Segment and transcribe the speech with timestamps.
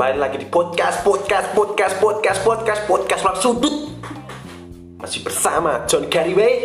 [0.00, 3.76] kembali lagi di podcast, podcast, podcast, podcast, podcast, podcast Ruang Sudut.
[4.96, 6.64] Masih bersama John Carryway.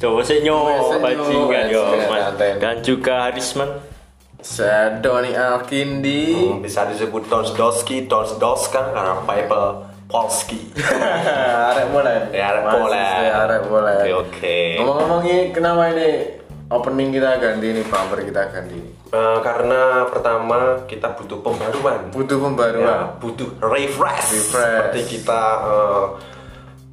[0.00, 1.84] Coba senyo Senyo, bajingan yo
[2.56, 3.68] dan juga Harisman.
[4.40, 6.56] Saya Doni Alkindi.
[6.56, 10.72] Hmm, bisa disebut Donsdowski, Donsdowska karena Bible Polski.
[11.76, 12.32] arek mulai.
[12.32, 12.64] Ya, arek
[12.96, 14.08] saya arek mulai.
[14.08, 14.60] Oke, oke.
[14.80, 16.39] Ngomong-ngomong ini kenapa ini
[16.70, 18.78] opening kita ganti ini bumper kita ganti.
[19.10, 22.14] Eh, karena pertama kita butuh pembaruan.
[22.14, 23.00] Butuh Ya, pembaruan.
[23.18, 24.30] butuh refresh.
[24.30, 24.54] Refresh.
[24.54, 26.06] Seperti kita eh,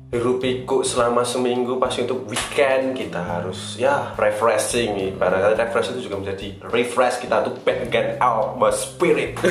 [0.08, 6.24] hirup pikuk selama seminggu pasti untuk weekend kita harus ya refreshing Karena refresh itu juga
[6.24, 9.38] menjadi refresh kita untuk back again out my spirit.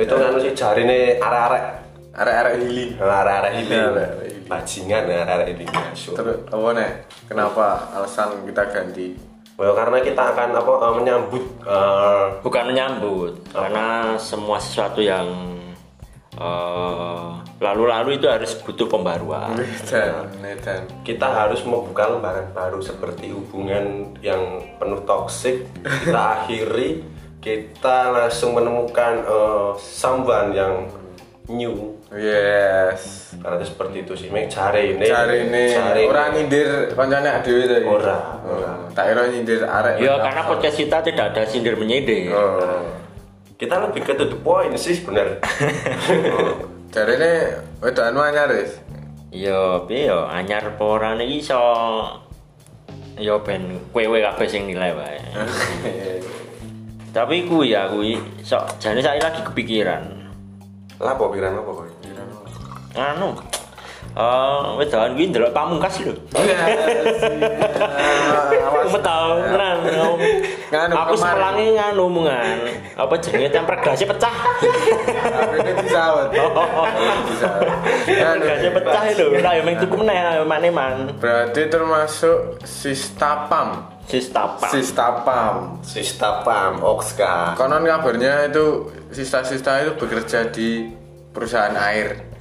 [0.00, 1.83] itu kan sih jari nih arek-arek
[2.14, 2.90] Arek-arek healing.
[2.96, 4.44] arek-arek ini Arek-arek healing.
[4.46, 5.64] bajingan arek-arek ini.
[6.14, 6.90] Terus apa nih?
[7.26, 9.08] Kenapa alasan kita ganti?
[9.54, 15.26] Well, karena kita akan apa eh, menyambut eh, Bukan menyambut karena semua sesuatu yang
[16.34, 17.28] eh,
[17.62, 19.54] lalu-lalu itu harus butuh pembaruan.
[19.86, 20.26] Dan,
[20.58, 20.82] dan.
[21.06, 24.42] kita harus membuka lembaran baru seperti hubungan yang
[24.76, 27.06] penuh toksik kita akhiri
[27.38, 30.74] kita langsung menemukan eh, someone yang
[31.46, 33.32] new Yes.
[33.40, 37.64] karena itu seperti itu sih Mek cari ini Cari ini cari orang nyindir kancane adewe
[37.64, 37.84] tadi.
[37.84, 39.98] Ora, Oh, Tak kira nyindir arek.
[39.98, 42.30] Ya karena podcast kita tidak ada sindir menyindir.
[42.30, 42.84] Oh.
[43.54, 45.38] kita lebih ke to the point sih bener
[46.94, 47.32] Cari ini
[47.82, 48.78] wedokan anyar wis.
[49.34, 51.58] Ya piye ya anyar apa ora iso
[53.18, 55.18] ya ben kowe kabeh sing nilai wae.
[57.14, 60.02] Tapi kuwi ya kuwi sok jane saya lagi kepikiran.
[61.02, 61.86] lapo pikiran apa kok
[62.94, 63.34] Anu
[64.14, 66.14] eh wedokan kuwi ndelok pamungkas lho.
[68.84, 69.78] Aku tau tenan.
[70.70, 72.62] Nganu, Aku sepelangi nganu mungan.
[72.94, 74.36] Apa jenenge temper gelasnya pecah.
[75.56, 76.28] Ini disawet.
[77.32, 77.68] Disawet.
[78.06, 79.26] Nganu, Gelasnya pecah lho.
[79.42, 80.96] Lah ya meng tuku meneh ayo mane man.
[81.18, 83.90] Berarti termasuk Sistapam.
[84.04, 84.68] Sistapa.
[84.68, 85.54] Sistapam.
[85.80, 90.92] Sistapam Oxka Konon kabarnya itu sista-sista itu bekerja di
[91.32, 92.33] perusahaan air.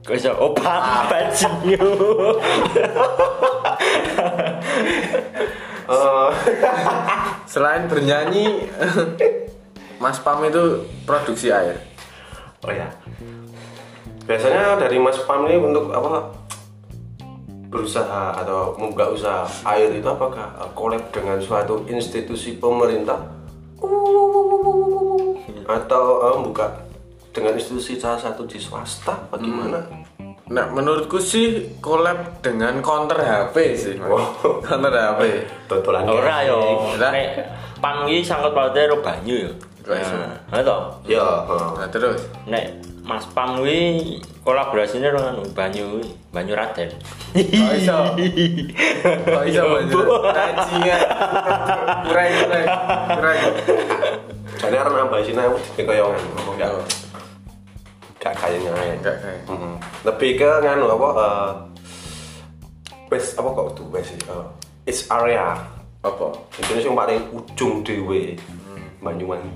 [0.00, 1.84] Kok iso oh pam bajingan.
[5.90, 6.30] Eh,
[7.50, 8.70] Selain bernyanyi,
[9.98, 11.82] Mas Pam itu produksi air.
[12.60, 12.88] oh ya
[14.28, 16.28] biasanya dari Mas Pam ini untuk apa
[17.72, 23.16] berusaha atau membuka usaha air itu apakah uh, collab dengan suatu institusi pemerintah
[25.64, 26.68] atau uh, membuka
[27.30, 29.78] dengan institusi salah satu di swasta bagaimana
[30.50, 33.94] Nah, menurutku sih collab dengan counter HP sih.
[34.02, 34.10] Mas.
[34.10, 34.58] Oh.
[34.66, 35.46] Counter HP.
[35.70, 36.90] totolan Ora yo.
[36.98, 37.46] Nek
[37.78, 39.52] pam iki sangkut paute karo banyu yo.
[39.86, 40.78] Nah, to.
[41.06, 46.02] ya uh, Nah, terus Nek Mas Pam kuwi kolaborasinya dengan banyu
[46.34, 46.90] banyu Raden.
[47.34, 47.98] Kok iso?
[49.30, 50.04] Kok iso banjur?
[50.34, 51.00] Bajingan.
[52.10, 52.64] Kurai kurai.
[53.18, 53.38] Kurai.
[54.60, 56.04] jadi karena nambah sini aku jadi kayak
[56.36, 56.68] ngomong ya
[58.20, 59.40] gak kayaknya ya Enggak kayak.
[59.48, 59.74] Mm-mm.
[60.04, 61.48] lebih ke nganu apa uh,
[63.10, 64.44] apa kok tuh sih uh,
[64.84, 65.56] it's area
[66.00, 66.32] Apa?
[66.56, 68.36] itu yang paling ujung dewe
[69.00, 69.52] Banyuwangi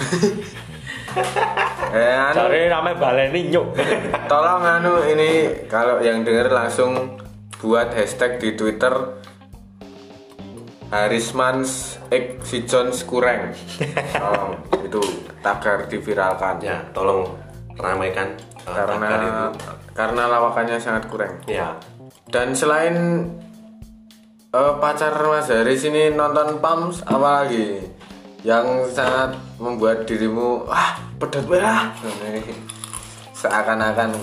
[1.90, 3.74] Eh, anu, Cari namanya baleni nyuk.
[4.30, 7.18] tolong anu ini kalau yang denger langsung
[7.58, 9.18] buat hashtag di Twitter
[10.90, 13.54] Harismans X si Jones kurang.
[14.14, 15.02] Tolong itu
[15.40, 16.60] tagar diviralkan.
[16.60, 17.28] ya tolong
[17.76, 19.44] ramaikan uh, tagar karena itu
[19.96, 21.34] karena lawakannya sangat kurang.
[21.44, 21.76] ya
[22.30, 23.26] Dan selain
[24.54, 27.82] eh, pacar Mas Haris ini nonton Pams apa lagi
[28.40, 31.92] yang sangat membuat dirimu wah pedot wah
[33.36, 34.16] seakan-akan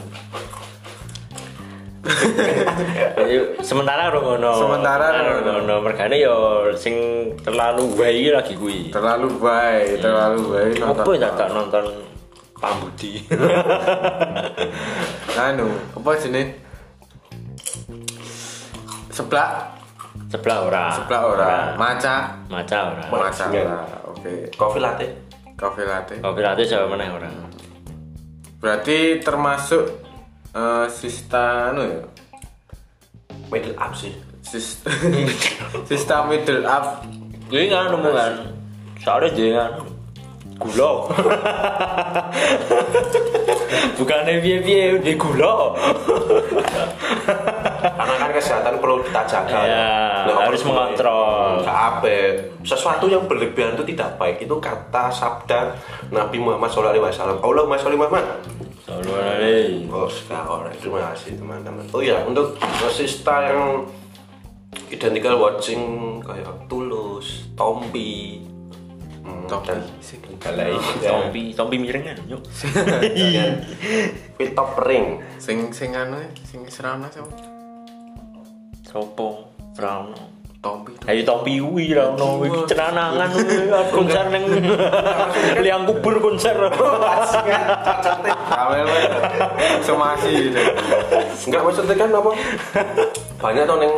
[3.61, 4.51] sementara ora ngono.
[4.53, 5.51] Sementara ora ora ngono.
[5.59, 5.73] ngono.
[5.81, 6.35] Mergane yo
[6.73, 6.95] sing
[7.39, 8.89] terlalu wae iki lagi kuwi.
[8.89, 11.85] terlalu baik terlalu baik Apa nonton ya tak nonton
[12.57, 13.21] Pambudi.
[15.37, 16.49] anu apa jenis
[19.09, 19.77] seblak
[20.27, 20.85] Sebelah ora.
[20.91, 23.03] seblak ora maca Maca ora.
[23.07, 23.79] maca ora
[24.09, 25.05] oke kopi latte
[25.53, 27.29] kopi latte Kopi latte sama meneh ora.
[28.57, 30.06] berarti termasuk
[30.57, 32.01] eh, sista anu ya
[33.47, 34.11] middle up sih
[34.41, 34.79] Sis-
[35.91, 37.03] sistem middle up
[37.47, 38.33] Kuwi kan nemu kan.
[38.99, 39.71] Soalnya kan
[40.59, 40.91] gula.
[43.97, 45.71] Bukannya piye-piye di gula.
[47.87, 49.87] karena kan kesehatan perlu kita jaga Ya,
[50.27, 51.63] Nah, harus mengontrol.
[51.63, 52.15] Gak apa
[52.67, 55.71] sesuatu yang berlebihan itu tidak baik itu kata sabda
[56.11, 56.91] Nabi Muhammad SAW
[57.39, 58.27] Allahumma sholli Muhammad
[59.87, 61.83] Oh, sekarang terima kasih teman-teman.
[61.95, 62.59] Oh ya, untuk
[62.91, 63.87] sista yang
[64.91, 68.43] identical watching kayak Tulus, Tompi,
[69.47, 69.75] Tompi.
[70.37, 72.43] Galai, Tompi, tompi miringan, yuk.
[73.17, 73.63] dan
[74.37, 75.23] Pitop Ring.
[75.41, 77.31] Sing sing anu sing serana sapa?
[78.85, 80.36] Sopo, Rano.
[80.57, 80.91] Tompi.
[81.05, 84.43] Ayo tompi kuwi ra ono iki cenanangan kuwi konser ning
[85.61, 86.57] liang kubur konser.
[88.49, 88.89] Kamel
[89.85, 90.59] semasi gitu.
[91.47, 92.31] Enggak maksudnya kan apa?
[93.37, 93.93] Banyak tuh neng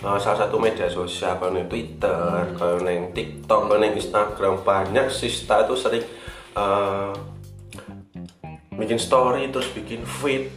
[0.00, 5.06] uh, salah satu media sosial kalau neng Twitter, kalau neng TikTok, kalau neng Instagram banyak
[5.12, 6.04] sista itu sering
[6.56, 7.12] uh,
[8.74, 10.48] bikin story terus bikin feed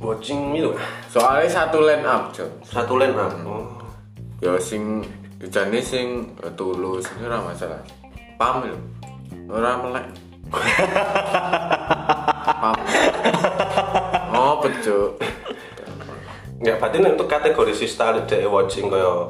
[0.00, 0.72] watching itu
[1.12, 2.50] Soalnya satu line up, Cok.
[2.64, 3.34] satu line up.
[3.44, 3.79] Oh.
[4.40, 5.04] Ya sing
[5.52, 7.84] jane sing eh, tulus ini ora masalah.
[8.40, 8.76] Pam lho.
[9.52, 10.06] Ora melek.
[12.60, 12.76] Pam.
[14.32, 15.20] Oh, betul.
[16.60, 19.28] Enggak, berarti nek untuk kategori sista dek watching kaya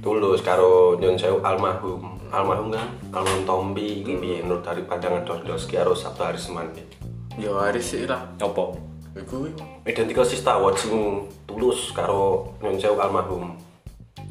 [0.00, 5.40] tulus karo Nyon Sewu almarhum almarhum kan almarhum Tombi iki piye menurut dari pandangan dos
[5.44, 6.84] dos karo Sabtu hari Seman iki?
[7.36, 8.24] Ya hari sih lah.
[8.40, 8.76] Opo?
[9.12, 9.52] Iku
[9.84, 13.56] identical sista watching tulus karo Nyon Sewu almarhum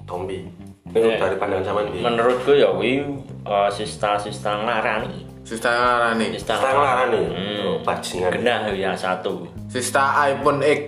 [0.09, 0.41] Tombi
[0.89, 1.21] ini Ya.
[1.21, 3.05] dari pandangan sama nih Menurutku ya kuwi
[3.45, 5.21] eh, sista-sista nglarani.
[5.45, 6.33] Sista ngarani.
[6.33, 7.61] Sista kita ngelarang nih Hmm.
[7.61, 9.45] oh, bajingan Genah yang satu.
[9.69, 10.79] Sista iPhone X.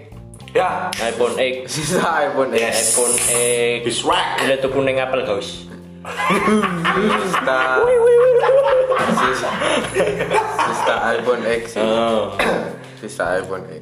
[0.52, 1.54] ya iPhone X.
[1.70, 2.62] Sista iPhone X.
[2.66, 2.78] Yes.
[2.92, 3.80] iPhone X.
[3.86, 5.70] Biswak Udah tuku ning Apple House.
[7.22, 7.60] Sista.
[9.22, 9.50] Sista.
[10.66, 11.64] Sista iPhone X.
[11.78, 12.34] Oh.
[12.98, 13.82] Sista iPhone X.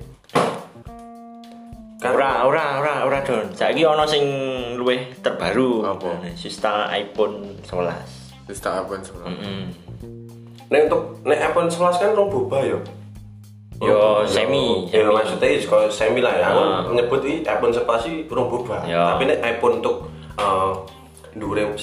[2.20, 3.48] Ora, ora, ora, ora don.
[3.56, 4.28] Saiki ana sing
[4.76, 5.88] luwih terbaru.
[5.88, 6.20] Apa?
[6.36, 7.96] Sista iPhone 11.
[8.44, 9.40] Sista iPhone 11.
[9.40, 9.64] Mm.
[10.68, 12.76] nek untuk nek iPhone 11 kan rong boba ya
[13.80, 15.16] Yo semi, ya semi.
[15.16, 16.82] maksudnya kalau semi lah ya aku Ah.
[16.86, 19.16] menyebut ini iPhone 11 sih boba Ya.
[19.16, 20.76] tapi nek iPhone untuk uh,
[21.34, 21.80] dure 11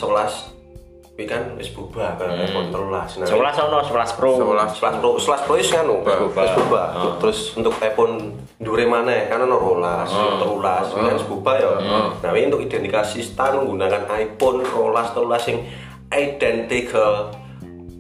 [1.16, 4.30] ini kan wis boba kan iPhone 13 nah 11 ono 11 Pro.
[4.36, 4.84] 11.
[4.84, 6.40] 11 Pro 11 Pro is kan Wis boba.
[6.44, 7.16] wis boba Ah.
[7.16, 8.14] terus untuk iPhone
[8.56, 11.72] dure mana kan ono rolas terulas ini kan wis boba ya.
[12.20, 15.64] Nah ini untuk identifikasi stan menggunakan iPhone rolas terulas yang
[16.12, 17.32] identical.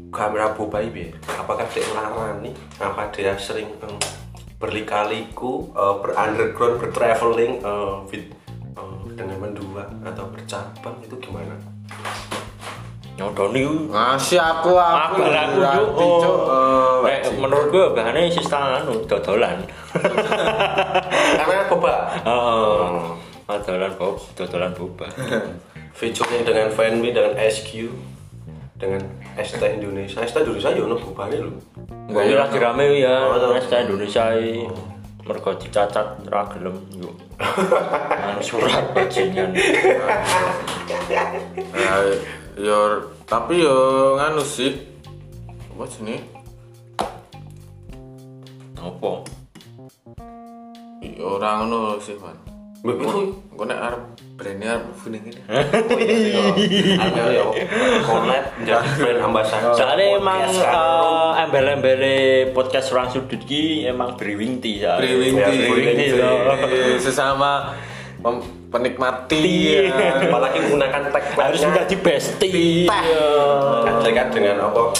[0.06, 2.52] Kamera boba ini apakah dia ngelarang nih?
[2.78, 3.96] Apa dia sering em,
[4.56, 8.24] berlikaliku eh, berunderground bertraveling eh, with
[8.76, 10.96] eh, dengan mendua atau bercabang?
[11.00, 11.56] Itu gimana
[13.16, 13.64] Nyodoni.
[13.88, 16.10] Ngasih aku Aku aku aku.
[17.08, 19.56] Eh, Nek menurut gue bahannya sista anu dodolan.
[21.40, 21.94] karena boba
[22.28, 23.16] Oh.
[23.46, 25.06] Dodolan bob, dodolan boba.
[25.96, 27.88] featuring dengan Fanme dengan SQ
[28.76, 29.00] dengan
[29.40, 31.56] ST Indonesia ST Indonesia ya ono bobane lho
[32.12, 33.56] Gue lagi rame ya, Oh, toh.
[33.56, 34.68] Nesta Indonesia iki.
[35.26, 37.10] Mergo dicacat ra gelem yuk.
[38.30, 39.50] Anu surat bajingan.
[42.56, 42.80] Ya, yo
[43.28, 43.76] tapi yo
[44.16, 44.72] nganu sih.
[45.76, 46.16] Apa sini?
[48.80, 49.10] Apa?
[51.20, 52.32] Orang ngono sih, Man.
[52.86, 54.02] Engko nek arep
[54.40, 55.42] brandnya arep kuning ini.
[56.96, 57.44] Artinya ya
[58.06, 60.72] collab menjadi brand ambassador Soalnya emang kan.
[60.72, 62.02] eh, embel-embel
[62.56, 64.80] podcast orang sudut ki emang brewing tea.
[64.96, 65.34] Brewing
[65.98, 66.16] tea.
[67.02, 67.74] sesama
[68.76, 69.88] penikmat tea.
[69.88, 70.20] ya.
[70.20, 72.84] apalagi menggunakan tag harus menjadi bestie.
[72.86, 74.92] Kan dengan apa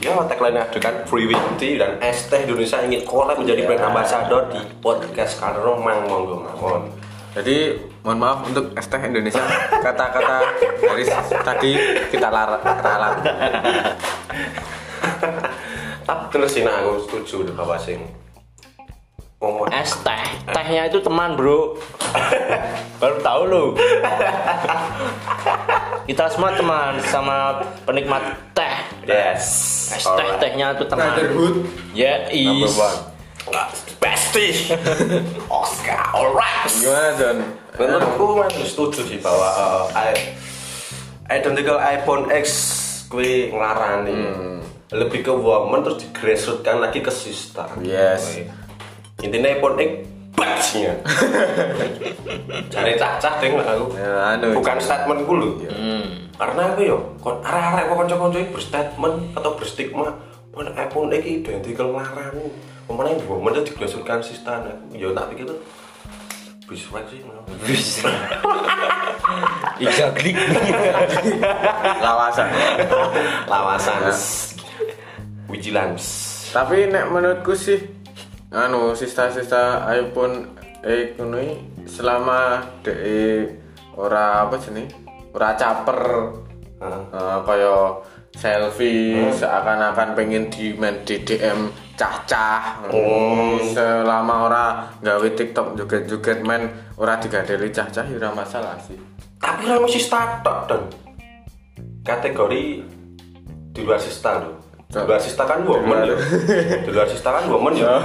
[0.00, 4.48] ya tagline ada kan Brewing Tea dan es teh Indonesia ingin collab menjadi brand ambassador
[4.48, 6.88] di podcast Kalero Mang Monggo Mawon
[7.30, 9.44] Jadi mohon maaf untuk es teh Indonesia
[9.84, 11.04] kata-kata dari
[11.44, 11.72] tadi
[12.08, 13.14] kita lar- ralat.
[16.08, 18.00] tapi bener sih nah aku setuju deh bapak sing
[19.40, 21.72] ngomong Es teh, tehnya itu teman bro.
[23.00, 23.64] Baru tahu lu.
[26.04, 28.20] Kita semua teman sama penikmat
[28.52, 28.76] teh.
[29.02, 29.42] yes
[29.90, 31.08] Es teh tehnya itu teman.
[31.10, 31.56] Brotherhood
[31.90, 32.76] Ya number is.
[32.76, 32.98] one.
[33.98, 34.52] bestie
[35.50, 37.38] Oscar alright Gimana John?
[37.74, 40.36] menurutku masih setuju sih bahwa uh, i-
[41.26, 42.46] identical iPhone X
[43.08, 44.14] kue ngelarani
[44.92, 48.44] lebih ke woman terus digrassrootkan lagi ke sister Yes.
[49.20, 49.90] Intinya iPhone X
[50.30, 50.98] bajingan
[52.72, 54.46] cari cacah deh lah aku Ya, anu.
[54.56, 55.48] bukan statement gue lho.
[55.68, 56.06] Hmm.
[56.34, 60.16] karena aku yo kon arah-arah kok kanca-kanca iki berstatement atau berstigma
[60.50, 62.48] mana iPhone iki identical ngelarani
[62.84, 64.56] pemane woman itu digrassrootkan sister
[64.90, 65.60] yo tak pikir tuh
[66.64, 67.20] biswek sih
[67.66, 68.06] Bisa.
[70.12, 70.36] Klik.
[72.04, 72.48] lawasan.
[73.46, 74.12] Lawasan.
[75.46, 76.06] Vigilance.
[76.50, 77.78] Tapi nek menurutku sih
[78.50, 81.38] anu sista-sista iPhone eh kuno
[81.86, 83.46] selama de
[83.94, 84.90] ora apa sini
[85.30, 86.00] ora caper
[86.82, 87.94] eh, kaya
[88.34, 92.90] selfie seakan-akan pengen di main di DM cah-cah
[93.70, 94.64] selama ora
[94.98, 98.98] gawe TikTok joget-joget main ora digadeli cah-cah ya ora masalah sih.
[99.38, 100.82] Tapi kan masih startup dan
[102.06, 102.86] kategori
[103.74, 106.16] di luar sista loh di luar sista kan woman ya
[106.82, 108.02] di luar sista kan woman ya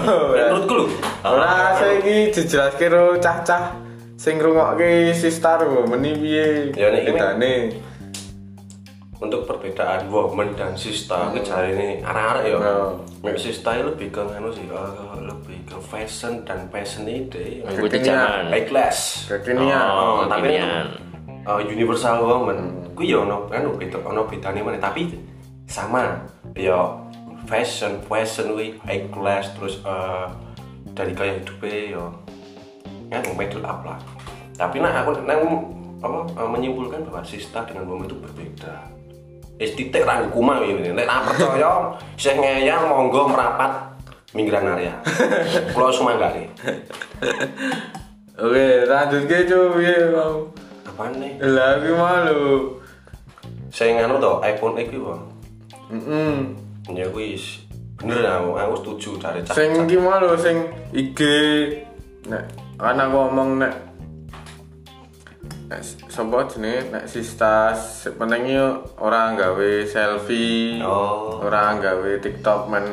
[0.54, 0.88] menurutku loh
[1.26, 3.74] Ora saiki dijelaske karo cah-cah.
[4.14, 6.70] Sing ngrungokke sistar kok meni piye.
[6.78, 7.74] Ya, nek bedane.
[9.16, 12.58] untuk perbedaan woman dan sista aku cari ini anak-anak ya.
[13.26, 17.66] Mek sista lebih ke nganu sih eh, lebih ke fashion dan passion ide.
[17.66, 18.14] Mengikuti Kekinian.
[18.14, 18.44] zaman.
[18.54, 19.26] high class.
[19.26, 19.82] Kekinian.
[19.90, 22.86] Oh, Oh, tapi uh, universal woman.
[22.94, 25.10] Ku ya ono kan beda ono bedane mana tapi
[25.66, 26.22] sama
[26.54, 26.96] ya
[27.46, 30.30] fashion fashion wi high class terus uh,
[30.94, 32.06] dari gaya hidupnya ya.
[33.12, 34.00] Kan middle up lah.
[34.56, 35.42] Tapi nah aku nang
[36.00, 38.90] apa uh, menyimpulkan bahwa sista dengan woman itu berbeda.
[39.56, 41.72] Wis titik rangku mah ini nek ora percaya
[42.20, 43.72] sing ngeyang monggo merapat
[44.36, 44.96] minggiran area.
[45.74, 46.52] Kula sumanggare
[48.36, 50.52] Oke, lanjut ke cu piye mau.
[50.84, 52.44] apaan nih Lah iki malu.
[53.72, 54.92] saya nganu to iPhone X
[55.90, 56.36] bang Heeh.
[56.94, 57.66] ya wis
[57.96, 61.20] bener aku aku setuju dari cak Sing iki malu sing IG
[62.30, 62.44] nek
[62.78, 63.74] ana ngomong nek
[65.72, 67.74] nek sapa jenenge nek sista
[68.20, 68.54] penting
[69.02, 70.78] ora gawe selfie.
[70.84, 72.86] oh ora gawe TikTok men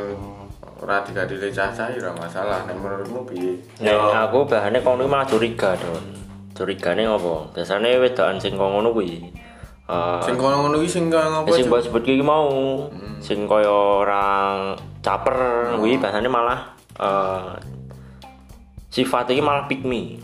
[0.80, 3.96] ora digadile cacah ya ora masalah nek menurutmu piye Nek
[4.28, 6.04] aku bahane niku malah curiga, Don.
[6.52, 7.48] Curigane ngopo?
[7.54, 9.24] Biasane wedokan sing kok ngono kuwi
[9.90, 11.70] eh sing kono ngono iki sing kaya ngopo sing Cuk?
[11.70, 12.50] mbok sebut iki mau.
[13.18, 15.38] Sing kaya orang caper
[15.78, 17.58] kuwi bahasane malah eh
[18.92, 20.20] sifat iki malah pick me.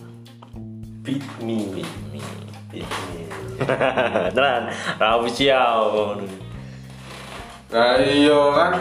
[1.09, 1.59] beat me.
[1.73, 3.23] Beat me.
[4.37, 4.69] Tenan,
[5.01, 6.21] ra official.
[7.73, 8.73] Nah iya kan.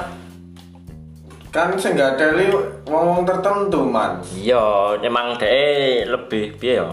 [1.48, 2.52] Kan sing gak teli
[2.86, 4.20] wong tertentu man.
[4.36, 6.92] Iya, emang dhek lebih piye ya?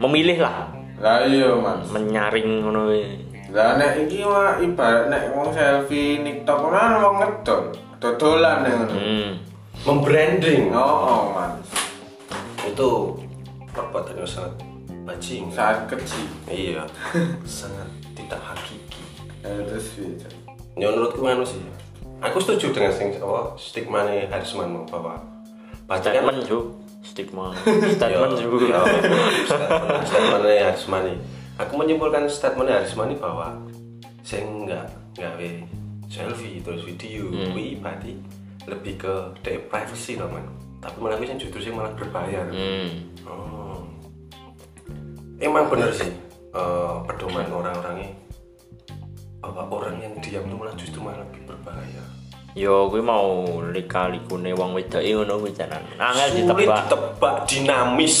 [0.00, 0.72] Memilih lah,
[1.06, 3.02] lah iya man menyaring ngono kuwi.
[3.54, 7.70] lah nek iki mah ibarat nek wong selfie TikTok ora wong ngedol
[8.02, 8.94] dodolan nek ngono.
[8.98, 9.30] Hmm.
[9.86, 10.74] membranding.
[10.74, 11.62] Oh, oh man
[12.66, 12.90] itu
[13.70, 14.54] perbuatan yang sangat
[15.06, 15.46] bajing.
[15.54, 16.82] Saat kecil iya.
[17.46, 17.86] Sangat
[18.18, 19.02] tidak hakiki.
[19.46, 20.10] Eh, terus piye
[20.74, 21.62] ya menurutku anu sih.
[22.18, 25.22] Aku setuju dengan sing apa stigma nih Harisman bahwa
[25.86, 26.58] banyak kan Statement ju,
[27.06, 27.54] stigma.
[27.96, 28.66] Statement Yo, ju.
[28.66, 28.82] yo,
[29.46, 31.14] statement statementnya Harismani
[31.56, 33.54] aku menyimpulkan statementnya Harismani bahwa
[34.26, 34.86] saya nggak
[35.16, 35.32] nggak
[36.10, 38.18] selfie terus video wih berarti
[38.66, 40.42] lebih ke dari privacy loh man
[40.82, 42.90] tapi malah yang justru sih malah berbayar Hmm.
[43.26, 43.80] oh.
[45.38, 46.10] emang bener sih
[46.52, 48.10] eh, pedoman orang-orangnya
[49.40, 52.02] bahwa orang yang diam itu malah justru malah lebih berbahaya
[52.56, 55.84] Yo kuwi mau lika-likune wong wedok iki ngono kuwi tenan.
[56.00, 56.88] Angel sulit ditebak.
[56.88, 58.16] ditebak dinamis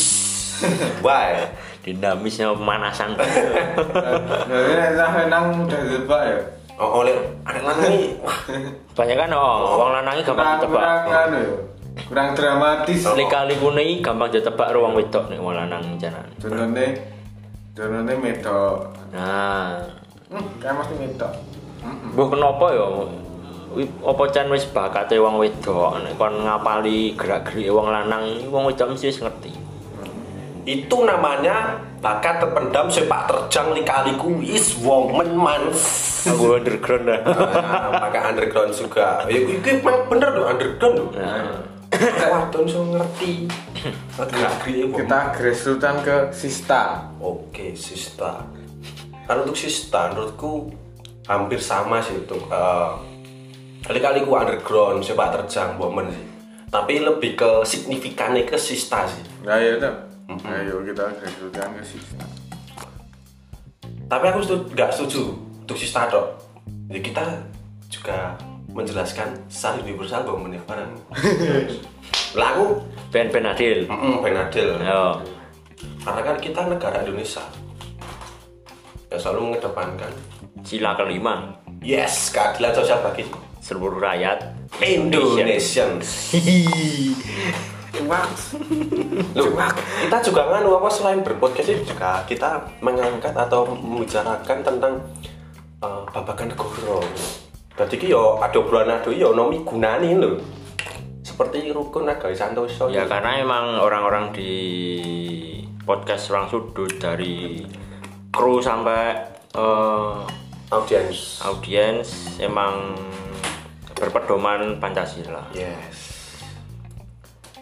[1.04, 1.40] why
[1.80, 3.16] Dinamisnya pemanasan.
[4.46, 6.36] Nah, sampe nang udah tebak ya
[6.76, 7.14] oh, oleh
[7.48, 8.38] ada lanang nih wah
[8.92, 10.82] Banyak kan oh, wong lanang gampang ditebak.
[10.84, 11.52] kurang anu ya
[12.06, 16.24] kurang dramatis Lika-likune iki gampang ditebak wong wedok nek wong lanang janan.
[16.36, 16.92] contohnya
[17.72, 19.80] contohnya medok Nah,
[20.28, 21.32] hmm, kayak mesti medok
[21.86, 22.86] Mbah kenapa ya?
[23.84, 29.12] Apa cen wis bakate wong wedok nek kon ngapali gerak-gerike wong lanang, wong wedok mesti
[29.12, 29.52] wis ngerti.
[30.66, 37.22] itu namanya bakat terpendam sepak terjang lika-liku is woman mans Aku underground dah.
[37.22, 39.22] nah, pakai underground juga.
[39.30, 41.62] Ya itu emang bener loh underground loh Nah,
[42.26, 43.46] Wadon so ngerti.
[44.90, 47.14] Kita grassrootan ke sista.
[47.22, 48.42] Oke, Sista.
[49.26, 50.70] Kan untuk Sista, menurutku
[51.30, 52.90] hampir sama sih untuk eh,
[53.86, 56.26] kali-kali ku underground sepak terjang woman sih.
[56.66, 59.22] Tapi lebih ke signifikannya ke Sista sih.
[59.46, 59.94] nah ya udah
[60.26, 61.30] ayo kita ke
[61.86, 62.26] sista
[64.10, 65.22] Tapi aku setuju, nggak setuju
[65.62, 66.34] untuk Sista dok.
[66.90, 67.22] Jadi kita
[67.86, 68.34] juga
[68.74, 70.90] menjelaskan secara universal woman ya barang.
[72.34, 72.82] Lagu,
[73.14, 73.86] ben-ben adil.
[73.86, 74.82] mm Benadil.
[74.82, 75.22] Yo.
[76.02, 77.42] Karena kan kita negara Indonesia
[79.10, 80.10] yang selalu mengedepankan
[80.66, 83.22] Sila kelima, yes keadilan sosial bagi
[83.66, 85.98] seluruh rakyat Indonesian.
[87.90, 88.30] cuak
[89.34, 89.50] Loh,
[90.06, 94.94] kita juga nganu apa selain berpodcast ini juga kita mengangkat atau membicarakan tentang
[95.82, 97.02] eh, babagan negara.
[97.74, 100.38] Berarti ki yo ada obrolan ado yo nomi gunani lho.
[101.26, 102.86] Seperti rukun Nagawi Santoso.
[102.86, 104.52] Ya karena emang orang-orang di
[105.82, 107.66] podcast Ruang Sudut dari
[108.30, 109.26] kru sampai
[109.58, 110.16] eh,
[110.70, 111.42] audiens.
[111.42, 112.94] audiens emang
[113.96, 115.48] berpedoman Pancasila.
[115.56, 116.12] Yes.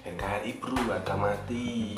[0.02, 0.74] NKRI bro
[1.16, 1.94] mati.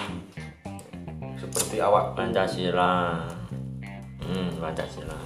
[1.41, 3.25] Seperti awak Pancasila.
[4.21, 5.17] Hmm, Pancasila.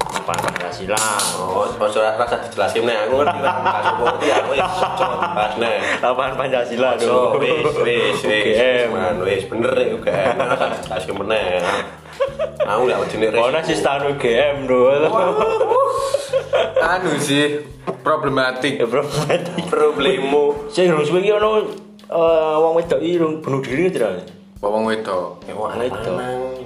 [0.00, 0.96] Apa Pancasila?
[1.36, 3.54] Oh, ojo rasa dijelasin nih, aku ngerti lah.
[4.00, 5.76] Ngerti aku ya coba bahas nih.
[6.00, 7.36] Apaan Pancasila dong?
[7.42, 10.34] wis, wis, wis, man, wis bener nih UGM.
[10.40, 11.60] Rasa dijelasin meneh.
[12.64, 15.10] Aku nggak jenis Mana sih stan UGM dulu?
[16.90, 17.62] Anu sih
[18.02, 19.62] problematik Ya bro, mati.
[19.66, 20.66] problemu.
[20.66, 21.50] Saya harus begini ono
[22.10, 24.26] eh, wong wedok iki bunuh diri tidak?
[24.60, 26.16] bawang wedok Wah, Wong wedok.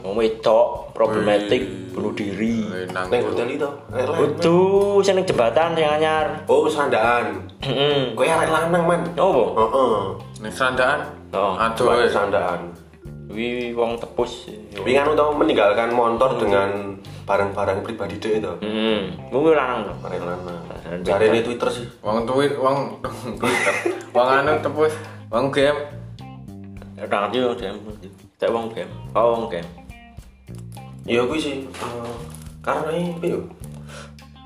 [0.02, 1.62] Wong wedok problematik
[1.94, 2.66] bunuh diri.
[2.90, 3.70] nang Neng hotel itu,
[4.18, 4.56] Itu
[4.98, 6.42] sing ning jembatan sing anyar.
[6.50, 7.46] Oh, sandaan.
[7.62, 8.10] Heeh.
[8.18, 9.00] Kowe arek lanang, man.
[9.14, 9.54] Opo?
[9.54, 9.94] Heeh.
[10.42, 11.54] ning sandaan Oh.
[11.54, 12.74] aduh sandaan.
[13.30, 14.50] Wi wong tepus.
[14.82, 18.52] Wingan tau meninggalkan motor dengan barang-barang pribadi dia itu.
[18.60, 19.00] Heeh.
[19.32, 19.92] Mungkin lanang to.
[20.04, 20.60] Arek lanang.
[21.04, 21.86] Cari ini Twitter sih.
[22.04, 23.00] wong tweet wong
[23.40, 23.74] Twitter
[24.12, 24.94] wong anu tepus
[25.32, 25.80] wong game
[26.94, 27.78] Ya udah ngerti wong game.
[28.38, 28.92] Cek wong game.
[29.16, 29.68] Oh wong game.
[31.04, 32.14] Iya gue sih eh,
[32.64, 33.40] karena ini yo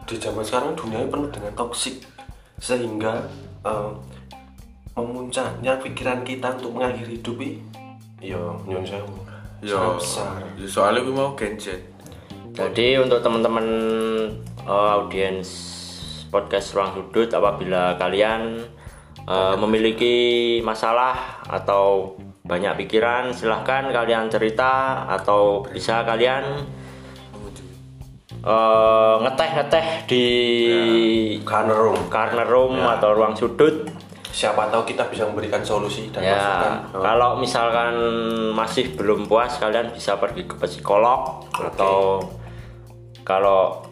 [0.08, 2.02] di zaman sekarang dunia ini penuh dengan toksik
[2.58, 3.22] sehingga
[3.62, 3.90] eh,
[4.98, 7.62] memuncaknya pikiran kita untuk mengakhiri hidup ini
[8.18, 9.14] yo nyon sewu
[9.62, 11.78] yo besar yo soalnya gue mau genjet
[12.58, 13.66] Jadi untuk teman-teman
[14.66, 15.46] eh, audiens
[16.26, 18.58] podcast Ruang Sudut apabila kalian
[19.22, 20.16] eh, memiliki
[20.66, 26.66] masalah atau banyak pikiran silahkan kalian cerita atau bisa kalian
[28.42, 30.26] eh, ngeteh-ngeteh di
[31.46, 32.10] karena room.
[32.10, 33.86] corner room atau ruang sudut.
[34.34, 37.94] Siapa tahu kita bisa memberikan solusi dan masukan ya Oh, kalau misalkan
[38.54, 42.22] masih belum puas kalian bisa pergi ke psikolog atau
[43.28, 43.84] kalau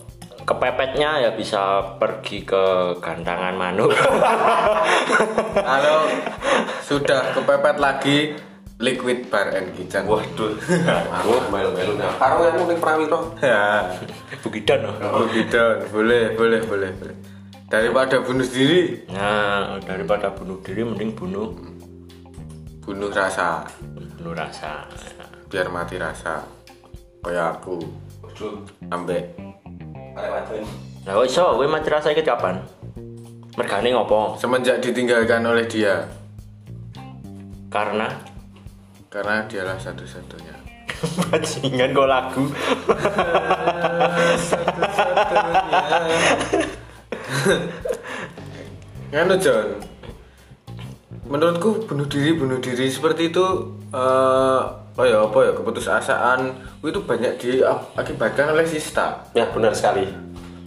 [0.49, 3.93] kepepetnya ya bisa pergi ke gantangan manuk.
[5.69, 6.09] Kalau
[6.87, 8.19] sudah kepepet lagi
[8.81, 10.09] liquid bar and kitchen.
[10.09, 10.57] Waduh.
[11.21, 13.93] Aku melu-melu karo yang ning prawiro ya.
[14.47, 14.97] Bugidan loh.
[15.03, 17.17] oh gitu boleh boleh boleh boleh.
[17.67, 19.05] Daripada bunuh diri.
[19.11, 21.51] Nah daripada bunuh diri mending bunuh.
[22.87, 23.69] Bunuh rasa.
[24.17, 24.87] Bunuh rasa
[25.51, 26.47] biar mati rasa.
[27.27, 28.06] Kayak aku
[28.37, 28.61] waduh
[28.93, 29.33] ambek
[30.13, 30.61] arek wadon
[31.09, 31.57] nah kok iso?
[31.57, 32.61] Kowe mati rasa iki kapan?
[33.57, 34.37] Mergane ngopo?
[34.37, 36.05] Semenjak ditinggalkan oleh dia.
[37.73, 38.13] Karena?
[39.09, 40.53] Karena dialah satu-satunya.
[41.33, 42.45] Bajingan kok lagu.
[49.17, 49.81] Nganu John
[51.25, 52.93] Menurutku bunuh diri bunuh diri.
[52.93, 56.41] Seperti itu eh oh ya apa ya keputusasaan
[56.81, 59.25] itu banyak diakibatkan oleh sista.
[59.33, 60.09] ya benar sekali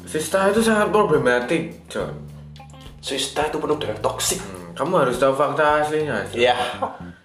[0.09, 2.09] Sista itu sangat problematik John.
[2.97, 6.25] Swista itu penuh dengan toksik Hmm, Kamu harus tahu fakta aslinya.
[6.33, 6.49] John.
[6.49, 6.57] Ya,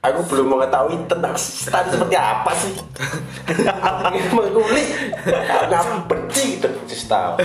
[0.05, 2.77] aku belum mengetahui tentang stan seperti apa sih.
[4.37, 4.89] Mengulik,
[5.25, 7.41] karena benci dengan sista.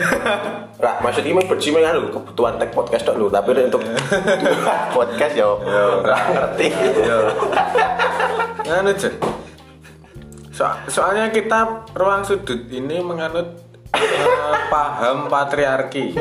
[0.75, 3.79] Lah, maksudnya memang benci memang anu, kebutuhan tag podcast dulu, tapi untuk
[4.99, 5.55] podcast yo,
[6.03, 6.67] nggak ngerti.
[8.67, 9.15] Nganu John.
[10.59, 13.63] So- soalnya kita ruang sudut ini menganut
[13.95, 14.27] eh,
[14.73, 16.11] paham patriarki.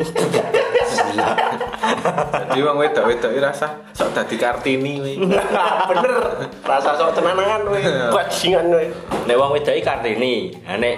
[2.31, 5.19] Jadi wong wedok-wedok iki rasa sok dadi Kartini.
[5.91, 7.83] Bener, rasa sok tenangan we,
[8.15, 8.87] bajingan we.
[9.27, 10.95] nek wong wedok Kartini nek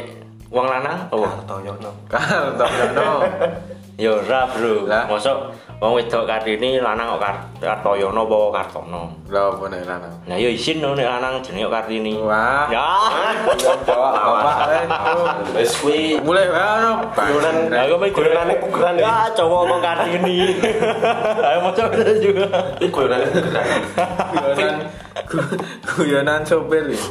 [0.54, 1.92] wong lanang oh Kartoyono.
[2.14, 3.26] Kartoyono.
[3.96, 5.04] Ya ora bro Lah.
[5.06, 5.38] mosok
[5.78, 10.14] wong wedok Kartini lanang kok Kar- Kartoyono apa Kartono Lah apa nek lanang?
[10.26, 12.66] nah ya isin no nek lanang jenenge kok Kartini Wah.
[12.68, 12.86] ya
[13.86, 14.86] bapak eh.
[15.54, 19.04] Wes kuwi Mulai ono guyonan, aku main guyonane pukulan ya.
[19.04, 20.38] ya cowok ngomong Kartini
[21.42, 21.88] ayo mosok
[22.20, 22.46] juga
[22.78, 23.66] Ini guyonane pukulan.
[24.32, 24.76] guyonan
[25.28, 27.10] gu- guyonan sopir iki.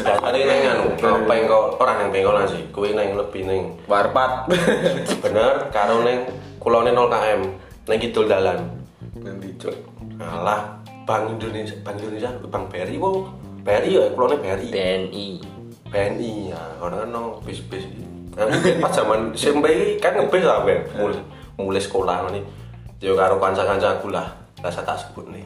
[0.00, 0.96] Dasare ning anu,
[1.28, 2.64] pengko orang yang pengkolan sih.
[2.72, 3.76] Kuwi neng lebih neng.
[3.84, 4.48] Warpat.
[5.22, 6.24] bener karo neng
[6.56, 7.42] kulone 0 km
[7.84, 8.72] neng kidul dalan.
[9.20, 9.76] Nanti cuk.
[10.22, 13.26] alah Bank Indonesia Bank Indonesia Bank BRI wo
[13.66, 15.26] BRI ya kulone BRI BNI
[15.90, 17.84] BNI ya orang kan no bis bis
[18.38, 20.86] nah, mungkin pas zaman SMP kan ngebis lah ben?
[20.96, 21.20] Mulai
[21.58, 22.42] mulai sekolah nih
[23.02, 24.30] yo karo kanca-kanca aku lah
[24.62, 25.42] rasa tak sebut nih.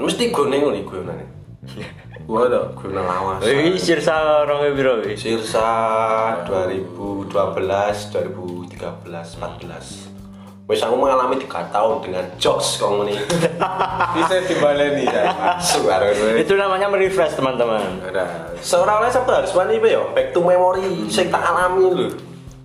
[0.00, 1.24] Mesti gue neng nih gue nane.
[2.24, 3.44] Gue nang lawas.
[3.44, 5.12] Iki sirsa piro iki?
[5.16, 5.68] Sirsa
[6.48, 8.72] 2012, 2013,
[9.36, 10.14] 14.
[10.64, 13.20] Wes aku mengalami 3 tahun dengan jokes kok ngene.
[14.16, 15.60] Bisa dibaleni ya.
[16.40, 18.00] Itu namanya merefresh teman-teman.
[18.00, 18.56] Udah.
[18.64, 20.00] Seorang oleh siapa harus wani ya?
[20.16, 22.08] Back to memory sing tak alami lho.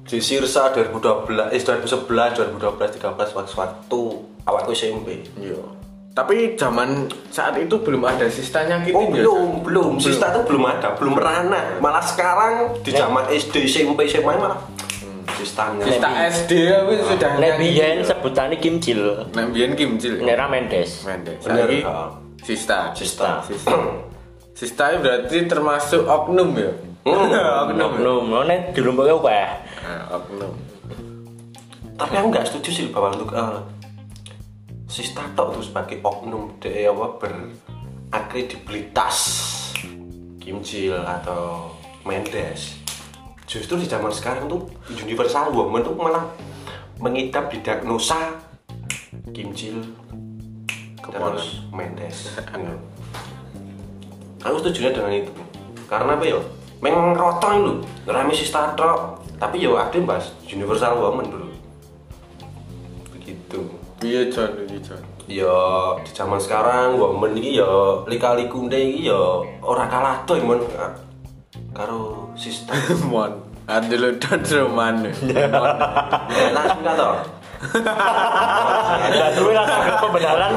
[0.07, 4.01] Di Sirsa 2012, eh 2011, 2012, 13 waktu waktu
[4.47, 5.21] awalku SMP.
[5.35, 5.78] Iya.
[6.09, 9.91] Tapi zaman saat itu belum ada sistanya gitu Oh belum, belum.
[10.01, 11.79] Sista itu belum ada, belum merana.
[11.79, 14.59] Malah sekarang di zaman SD, SMP, SMA malah
[15.37, 15.85] sistanya.
[15.85, 17.61] Sista SD aku sudah Nek nyanyi.
[17.61, 19.01] biyen sebutannya kimcil.
[19.31, 20.19] Nek biyen kimcil.
[20.19, 21.07] Nek ra Mendes.
[21.07, 21.39] Mendes.
[21.47, 22.11] Ha.
[22.43, 22.91] Sista.
[22.97, 23.39] Sista.
[23.45, 23.77] Sista.
[24.51, 26.71] Sista itu berarti termasuk oknum ya.
[27.07, 27.31] oknum.
[27.31, 27.85] ya?
[27.95, 29.49] Oknum, oh, nek dilumpuke akeh.
[29.87, 30.51] Nah, oknum.
[31.95, 33.59] Tapi aku nggak setuju sih bahwa untuk eh,
[34.89, 39.17] Sista tok tuh sebagai oknum de apa berakredibilitas
[40.41, 41.69] Kimcil atau
[42.01, 42.81] Mendes.
[43.45, 46.25] Justru di zaman sekarang tuh Universal Woman tuh malah
[46.97, 48.41] mengidap di diagnosa
[49.29, 49.77] Kimcil
[51.05, 52.33] terus Mendes.
[54.49, 55.29] Aku setuju dengan itu.
[55.85, 56.41] Karena apa ya?
[56.81, 59.21] Mengrotong lu, ngerame Sista tok.
[59.37, 61.53] Tapi ya ada bahas Universal Woman dulu.
[63.13, 63.78] Begitu.
[63.99, 65.03] Iya John, iya John.
[65.29, 65.59] ya
[66.01, 67.69] di zaman sekarang woman iki ya
[68.09, 69.21] lika-likunde iki ya
[69.61, 70.57] ora kalah doy mon
[71.69, 72.79] karo sistem
[73.11, 73.29] Mon.
[73.69, 75.05] Ada lo don roman.
[76.49, 77.07] langsung kata
[79.13, 80.51] Lah duwe langsung ke pembenaran.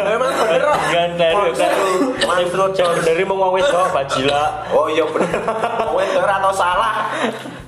[0.00, 4.64] memang bener Gan dari dari jauh dari mau ngomong wedok bajila.
[4.72, 5.42] oh iya bener
[5.82, 7.10] kowe ora atau salah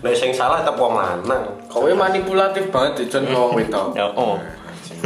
[0.01, 3.93] nek sing salah tetep wong lanang Kowe manipulatif banget John wedok.
[3.93, 4.39] Ya oh.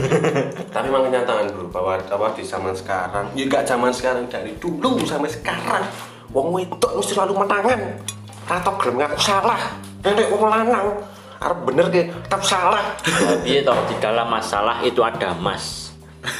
[0.74, 5.02] tapi memang kenyataan bro bahwa bahwa di zaman sekarang ya gak zaman sekarang dari dulu
[5.04, 5.84] sampai sekarang
[6.30, 7.80] wong wedok mesti selalu menangan
[8.48, 9.60] atau gelem ngaku salah
[10.04, 10.86] nek wong lanang
[11.38, 12.98] arep bener ke tetap salah
[13.46, 15.94] Piye toh di dalam masalah itu ada mas.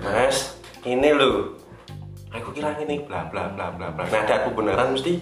[0.00, 0.56] Mas,
[0.88, 1.60] ini loh.
[2.32, 4.08] Aku kira ini bla bla bla bla bla.
[4.08, 5.20] Nah, ada aku beneran mesti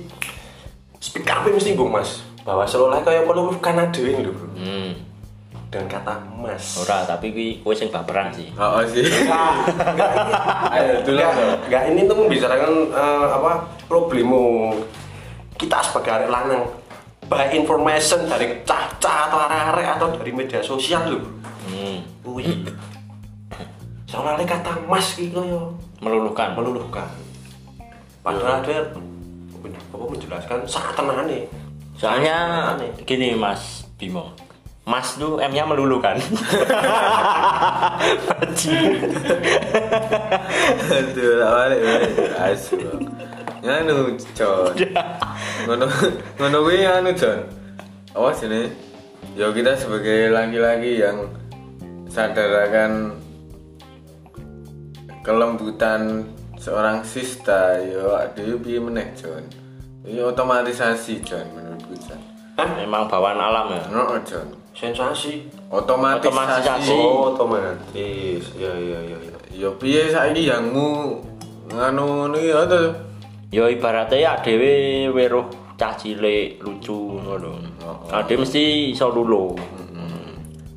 [1.03, 4.47] speak up mesti gue mas bahwa seolah kayak perlu kan ada ini bro.
[4.55, 5.08] Hmm.
[5.69, 6.81] Dengan kata mas.
[6.81, 8.49] Ora, tapi kuwi kowe sing baperan sih.
[8.57, 9.05] Oh, oh sih.
[10.75, 11.21] Ayo dulu.
[11.21, 11.33] Enggak,
[11.69, 13.53] enggak ini tuh membicarakan eh, apa
[13.85, 14.73] problemmu
[15.61, 16.65] kita sebagai arek lanang
[17.29, 21.25] by information dari caca atau arek-arek atau dari media sosial loh.
[21.69, 22.01] Hmm.
[22.25, 22.65] Wih.
[24.09, 25.69] Soalnya kata mas gitu yo
[26.01, 26.57] Meluluhkan.
[26.57, 27.05] meluluhkan.
[28.25, 28.81] Padahal dia
[29.93, 31.45] apa menjelaskan saat tenane.
[31.99, 32.37] Soalnya
[33.05, 34.33] gini Mas Bimo.
[34.89, 36.17] Mas tuh M-nya meluluhkan.
[40.97, 42.17] Aduh, lah balik balik.
[42.41, 42.81] Asu.
[43.61, 44.73] Nganu John.
[45.69, 45.85] Ngono
[46.41, 47.45] ngono kuwi anu John.
[48.17, 48.73] Awas ini.
[49.37, 51.29] Ya kita sebagai laki-laki yang
[52.09, 53.21] sadar akan
[55.21, 56.25] kelembutan
[56.57, 59.45] seorang sista yo aduh piye meneh John.
[60.09, 62.25] Ini otomatisasi John menurutku John.
[62.57, 63.85] Memang bawaan alam ya.
[63.93, 64.58] No John.
[64.79, 65.43] Sensasi.
[65.75, 66.31] Otomatisasi.
[66.31, 66.95] Otomatisasi.
[66.95, 68.55] Oh, otomatis.
[68.55, 69.39] Ya ya ya ya.
[69.51, 71.19] Ya piye saiki yangmu
[71.75, 72.95] nganu ngono ya to.
[73.51, 77.59] Ya ibaratnya ya dhewe weruh cah cilik lucu ngono.
[78.15, 79.59] Ade mesti iso lulu.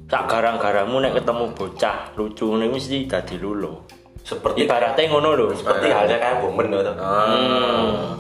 [0.10, 3.80] Sak garang-garangmu nek ketemu bocah lucu niku mesti dadi lulu.
[4.26, 5.48] Seperti Ibaratnya ngono lho.
[5.54, 6.94] seperti halnya kayak bomen gitu.
[6.98, 8.18] Ah.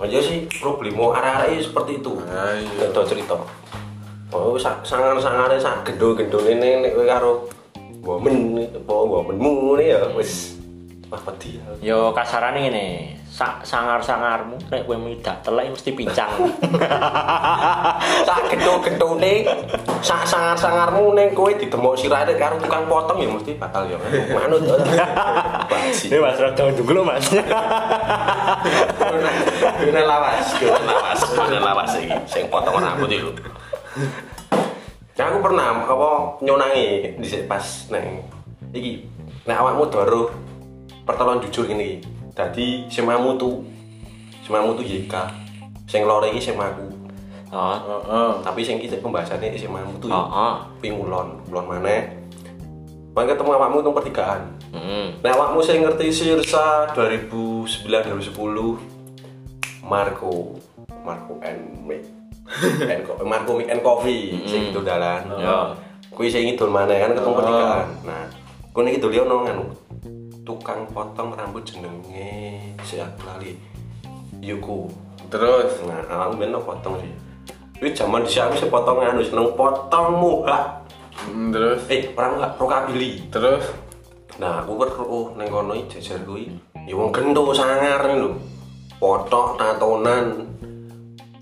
[0.00, 2.12] Aja sih problemu arek-arek seperti itu.
[2.28, 2.88] Ah, iya.
[2.92, 3.36] Cerita.
[4.30, 7.32] Oh, sak sangar-sangare sak gendo-gendo ini nek kowe karo
[8.06, 10.54] women apa womenmu ini ya wis
[11.10, 11.66] wah wedi ya.
[11.82, 16.30] Yo kasarane ngene, sak sangar-sangarmu nek kowe midak telek mesti pincang.
[18.30, 19.50] sak gendo-gendone
[19.98, 23.98] sak sangar-sangarmu ning kowe ditemok sirahne karo tukang potong ya mesti bakal ya
[24.30, 24.62] manut.
[25.66, 26.06] Basi.
[26.14, 27.26] Ini Mas Rodo dulu Mas.
[29.80, 33.32] Guna lawas, guna lawas, guna lawas iki sing potong rambut itu.
[35.18, 38.24] Ya aku pernah apa nyonangi di pas neng
[38.70, 39.04] iki
[39.44, 40.30] nek awakmu doro
[41.02, 41.98] pertolongan jujur ngene iki.
[42.32, 43.60] Dadi semamu tuh
[44.46, 45.14] semamu tuh YK.
[45.90, 46.86] Sing lore iki semaku.
[47.50, 48.30] Oh, Heeh.
[48.46, 50.54] Tapi sing iki pembahasannya semamu tuh oh, oh.
[50.78, 52.14] pingulon, ulon maneh.
[53.10, 54.42] Mang ketemu awakmu teng pertigaan.
[54.70, 55.18] Hmm.
[55.18, 60.54] Nah, awakmu saya ngerti Sirsa 2009 2010 Marco
[61.02, 62.19] Marco and Mick
[62.92, 64.42] and Co- Marco Mick and Coffee.
[64.46, 65.22] Sing itu dalan.
[65.38, 65.74] Ya.
[66.10, 67.88] Kuwi sing ngidul maneh kan ketemu pertigaan.
[68.02, 68.24] Nah,
[68.74, 69.64] kono iki doliono anu
[70.42, 73.54] tukang potong rambut jenenge si aku lali
[74.42, 74.90] Yuku.
[75.30, 75.86] Terus?
[75.86, 77.12] Nah aku ben potong sih.
[77.94, 80.82] Zaman di aku sih potong anu seneng potong muka
[81.30, 81.80] mm, terus?
[81.86, 83.64] Eh orang enggak rokabili terus?
[84.40, 86.48] Nah, aku weruh ning kono iki jajar kuwi.
[86.88, 88.34] Ya wong gendo sangar lho.
[89.00, 90.49] Potok tatonan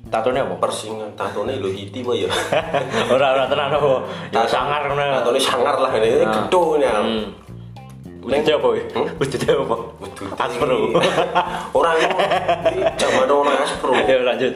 [0.09, 0.55] Tatone apa?
[0.57, 2.29] persingan tatone lho iti apa ya.
[3.15, 3.93] Ora ora tenan apa.
[4.33, 5.05] Ya sangar ngono.
[5.21, 6.97] Tatone sangar lah ini gendo nya.
[6.97, 7.29] Hmm.
[8.25, 8.69] Wis dadi apa?
[8.73, 8.85] wih?
[9.21, 9.77] Wis dadi apa?
[10.41, 10.79] Aspro.
[11.79, 12.17] Ora ngono.
[12.73, 13.93] Iki Zaman ono aspro.
[14.09, 14.55] Ya lanjut.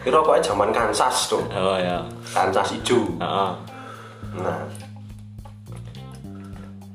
[0.00, 1.42] Kira kok zaman Kansas tuh.
[1.52, 2.00] Oh ya.
[2.32, 3.04] Kansas ijo.
[3.20, 3.50] Heeh.
[4.40, 4.85] Nah.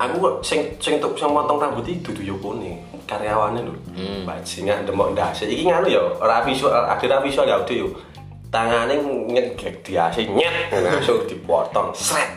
[0.02, 3.74] Aku kok sing sing tuk sing motong rambut iki dudu yo kene, karyawane lho.
[3.94, 4.26] Hmm.
[4.26, 5.46] Bajingan demok ndase.
[5.46, 7.90] Iki nganu yo, ora visual, ada ora visual ya audio yo.
[8.50, 8.98] Tangane
[9.30, 11.94] nyegek diase nyet langsung dipotong.
[11.94, 12.34] Sret.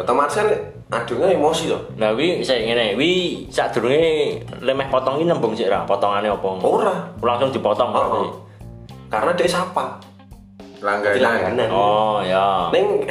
[0.00, 0.48] Otomatis kan
[0.90, 1.92] adunnya emosi loh.
[2.00, 6.48] Nah, wi saya ngene, wi sadurunge lemeh potong iki nembung sik ra, potongane apa?
[6.64, 6.96] Ora.
[7.20, 8.28] Langsung dipotong Oh, oh.
[9.12, 10.00] Karena dia sapa.
[10.84, 11.68] langganan.
[11.72, 12.68] Oh, ya.
[12.72, 13.08] Neng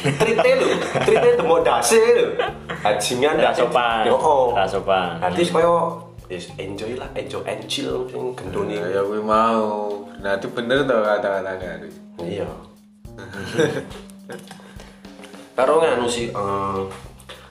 [0.00, 0.68] trite lho,
[1.04, 2.26] trite demok dase lho.
[2.80, 3.60] Bajingan Ra dase.
[3.64, 4.02] sopan.
[4.08, 4.56] Yo, oh.
[4.56, 5.20] Ra sopan.
[5.20, 8.78] Nanti koyo yes, enjoy lah, enjoy and chill sing gendone.
[8.78, 12.48] Nah, ya gue mau nanti bener tuh kata-katanya Iya.
[15.58, 16.80] Karo nganu sih eh,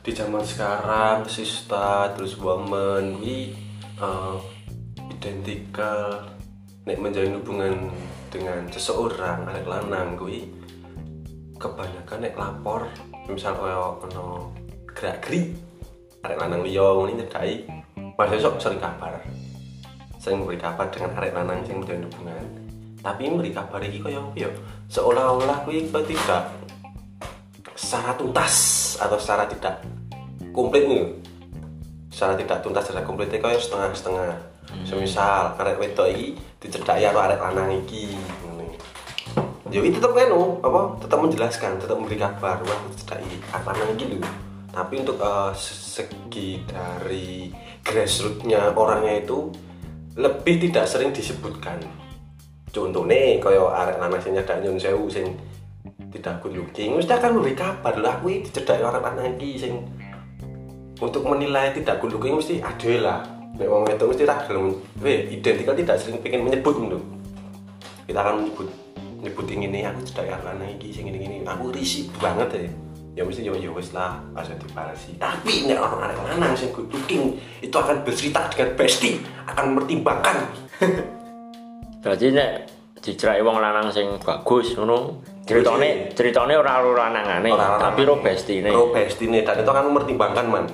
[0.01, 3.53] di zaman sekarang sista terus woman ini
[3.99, 4.35] eh,
[5.12, 6.25] identikal
[6.88, 7.91] nek menjalin hubungan
[8.33, 10.47] dengan seseorang anak lanang kuwi
[11.60, 12.88] kebanyakan nek lapor
[13.28, 14.56] misal koyo ono
[14.95, 15.52] gerak gerik
[16.24, 17.54] arek lanang liya ngene nyedai
[18.15, 19.19] mas esok sering kabar.
[20.19, 22.45] Sering beri kabar dengan arek lanang yang menjalin hubungan.
[23.00, 24.50] Tapi beri kabar iki koyo ya
[24.91, 26.52] seolah-olah kuwi tidak
[27.76, 28.56] secara tuntas
[29.00, 29.80] atau secara tidak
[30.52, 31.08] komplit nih
[32.12, 34.32] secara tidak tuntas secara komplit kaya setengah-setengah.
[34.84, 38.13] Semisal arek wedok iki dicedhaki karo arek lanang iki
[39.69, 40.34] ngene ya itu tetap kan
[40.65, 44.19] apa tetap menjelaskan tetap memberi kabar wah dicedhaki arek lanang iki lho
[44.69, 47.49] tapi untuk eh, segi dari
[47.86, 49.49] grassrootsnya orangnya itu
[50.19, 51.79] lebih tidak sering disebutkan.
[52.69, 55.34] Contohnya kaya arek lanang sing nyedak nyun sewu sing
[56.13, 57.93] tidak good looking mesti akan memberi kabar.
[57.97, 59.73] Lah ini dicedai orang lanang iki sing
[61.01, 63.19] untuk menilai tidak good looking mesti ada lah.
[63.58, 64.77] Nek wong wedok mesti ra gelem
[65.34, 67.19] identikal tidak sering pengen menyebut ngono
[68.10, 68.67] kita akan menyebut
[69.19, 72.71] menyebut ini aku orang lanang iki sing ini aku risih banget ya.
[73.19, 76.88] Ya mesti yo yo wis lah aja dibalasi tapi nek orang anak lanang sing good
[76.88, 80.38] looking itu akan bercerita dengan bestie akan mempertimbangkan.
[82.03, 82.51] Berarti nek
[83.03, 87.82] dicerai wong lanang sing bagus ngono, ceritane ceritane ora ro lanangane, Ora lanang.
[87.91, 88.71] tapi ro bestine.
[88.71, 90.65] Pro bestine dan itu akan mempertimbangkan man.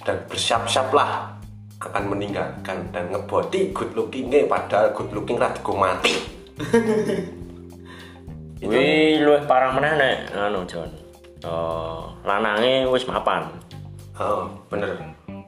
[0.00, 1.36] Dan bersiap-siaplah
[1.84, 6.35] akan meninggalkan dan ngebody good lookingnya padahal good looking radigo mati
[8.56, 10.88] Kuwi luwih parah meneh nek anu Jon.
[11.44, 13.44] Oh, lanange wis mapan.
[14.16, 14.96] oh, bener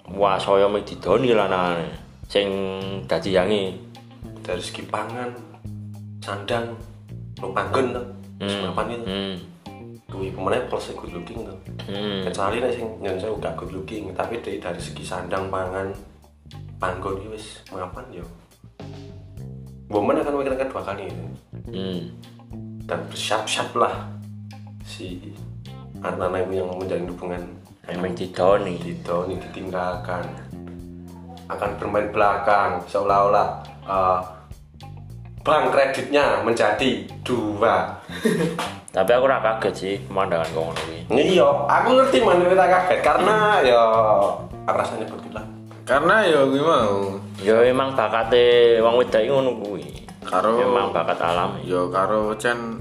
[0.08, 1.88] Wah, saya didoni lanangane.
[2.28, 2.48] Sing
[3.04, 3.64] dadi yangi.
[4.38, 5.28] dari segi pangan
[6.24, 6.72] sandang
[7.36, 8.06] lo panggen tuh
[8.40, 8.48] Hmm.
[8.48, 9.34] semapan itu Hmm.
[10.08, 11.52] kuwi pemenang plus good looking tuh
[11.84, 12.24] Hmm.
[12.24, 15.92] kecuali nek sing yang saya gak good looking tapi dari, dari segi sandang pangan
[16.80, 18.24] panggon iki wis mapan yo
[19.88, 21.24] Woman akan memikirkan dua kali itu.
[21.68, 22.00] Hmm.
[22.88, 24.08] dan bersiap-siaplah
[24.80, 25.36] si
[26.00, 27.42] anak-anak yang menjalin hubungan
[27.88, 28.76] Emang didoni.
[28.76, 30.24] Ini ditinggalkan
[31.48, 33.48] akan bermain belakang seolah-olah
[33.88, 34.20] eh,
[35.40, 37.96] bank kreditnya menjadi dua
[38.88, 41.00] Tapi aku ora kaget sih pemandangan ngono kuwi.
[41.16, 43.80] iya aku ngerti mana kita kaget karena ya
[44.64, 45.44] aku rasanya begitu lah
[45.88, 49.86] karena ya gue mau Ya emang bakate wong wedok iki ngono kuwi.
[50.20, 51.56] karo Emang bakat alam.
[51.64, 52.76] ya karo Chan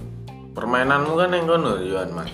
[0.52, 2.28] permainanmu kan yang kono Yohan mas.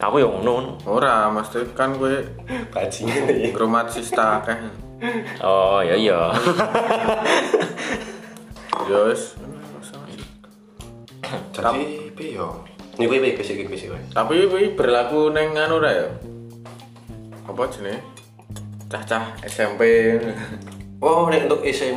[0.00, 0.80] Aku ya ngono.
[0.88, 2.24] ora mesti kan gue
[2.72, 4.56] bajingan ngrumat sista akeh.
[5.44, 6.32] Oh, ya iya.
[8.88, 9.36] ya wis.
[11.52, 12.64] Jadi piye yo?
[12.96, 13.20] Ini piye
[13.92, 16.08] wae tapi berlaku neng anu ra ya?
[17.44, 18.15] Apa jenenge
[18.86, 20.14] cah-cah SMP
[21.02, 21.96] oh ini untuk SM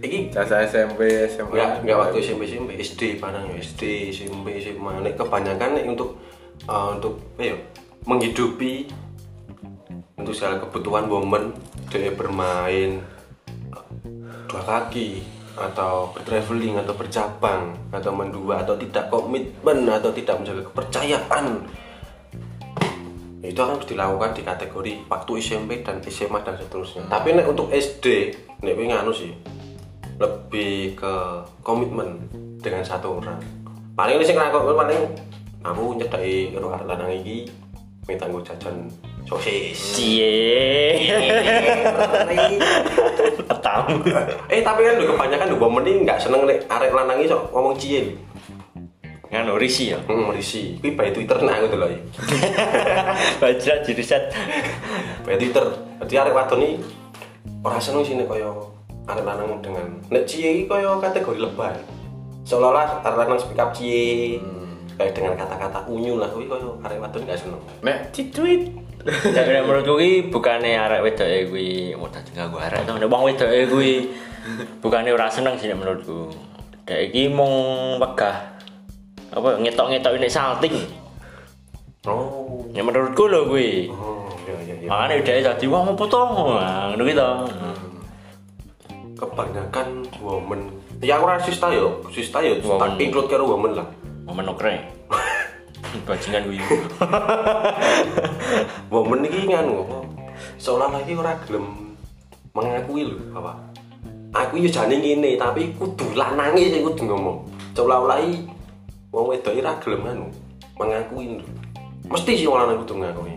[0.00, 5.06] ini cah-cah SMP SMA Enggak, enggak waktu SMP SMP SD padahal ya SD SMP SMA
[5.06, 6.18] nek kebanyakan nek untuk
[6.66, 7.54] eh, untuk ya
[8.08, 8.90] menghidupi
[10.18, 11.54] untuk segala kebutuhan momen
[11.92, 12.98] dia bermain
[13.70, 13.86] eh,
[14.50, 15.22] dua kaki
[15.60, 21.68] atau bertraveling atau bercabang atau mendua atau tidak komitmen atau tidak menjaga kepercayaan
[23.40, 27.08] itu akan harus dilakukan di kategori waktu SMP dan SMA dan seterusnya.
[27.08, 29.32] Tapi nek untuk SD nek nganu sih
[30.20, 31.14] lebih ke
[31.64, 32.28] komitmen
[32.60, 33.40] dengan satu orang.
[33.96, 35.00] Paling ini sing ngakok paling
[35.64, 37.48] aku nyedai karo arek lanang iki
[38.04, 38.92] minta nggo jajan
[39.24, 39.96] sosis.
[39.96, 41.00] Cie.
[43.60, 44.04] Tahu.
[44.52, 47.76] eh tapi kan lho kebanyakan momen ini nggak seneng nek arek lanang iki sok ngomong
[47.80, 48.12] cie
[49.30, 49.98] Nganu risi ya.
[50.02, 50.34] hmm.
[50.34, 50.74] Risi.
[50.82, 51.90] Kuwi bae Twitter nak aku delok
[53.38, 54.24] Baca di riset.
[55.22, 55.64] bae Twitter.
[56.02, 56.74] Dadi arek wadon iki
[57.62, 58.50] ora seneng sih nek kaya
[59.06, 61.76] arek lanang dengan nek cie iki kaya kategori lebay
[62.42, 64.42] seolah-olah arek lanang speak up cie.
[65.00, 67.60] Kayak dengan kata-kata unyu lah kuwi kaya arek wadon gak seneng.
[67.86, 68.68] Nek citwit
[69.06, 72.92] Ya nek menurutku ki bukane arek wedoke kuwi mau dadi ganggu arek to.
[73.00, 74.12] Nek wong wedoke kuwi
[74.84, 76.28] bukane ora seneng sih menurutku.
[76.84, 77.54] Dek iki mung
[77.96, 78.59] wegah
[79.30, 80.76] apa ngetok-ngetok ini salting.
[82.06, 83.90] oh Ya menurutku lho kuwi.
[83.90, 86.22] oh iya iya iya dadi wong apa to?
[86.54, 87.30] Nah, ngono ki to.
[89.20, 89.88] kebanyakan
[90.24, 90.60] woman
[91.04, 92.96] ya aku rasa sista yo sista yo Woman.
[92.96, 93.84] tak include karo woman lah
[94.24, 94.80] Momen okre.
[96.08, 96.56] Bajingan kuwi.
[98.92, 99.98] woman iki nganu apa
[100.56, 101.92] seolah lagi ora gelem
[102.56, 103.52] mengakui lho apa
[104.32, 107.44] aku yo jane ngene tapi kudu lanange sing kudu ngomong
[107.76, 108.18] seolah-olah
[109.10, 110.26] wong wedok iki ora gelem anu
[110.78, 111.42] mengakui
[112.06, 113.34] mesti sih wong lanang kudu ngakui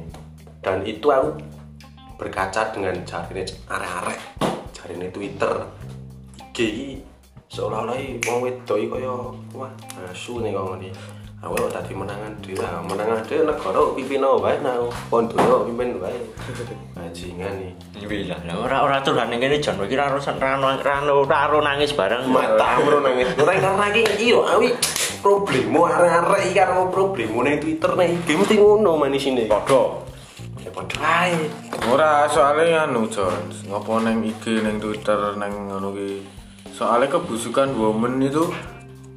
[0.62, 1.34] dan itu aku
[2.16, 4.20] berkaca dengan jarine arek-arek
[4.72, 5.54] jarine Twitter
[6.54, 6.90] IG iki
[7.50, 9.14] seolah-olah iki wong wedok iki kaya
[9.58, 9.72] wah
[10.14, 10.90] asu nih kok ngene
[11.42, 14.78] aku kok tadi menangan dhewe ah, menangan dhewe negara pimpin wae nah
[15.10, 16.18] pondono pimpin wae
[16.94, 18.40] bajingan nih Iya lah.
[18.44, 22.28] Lah ora ora tuh ning kene jan iki ra ora ra ra ra nangis bareng.
[22.28, 24.44] mata bro nangis ora karena iki iki lho
[25.24, 30.04] awi problemu arek-arek iki karo problemu ning Twitter ning IG mesti ngono manisine Padha.
[30.60, 31.48] ya padha ae.
[31.88, 36.20] Ora soalnya anu John ngopo neng IG neng Twitter neng ngono ki.
[36.76, 38.52] Soalnya kebusukan woman itu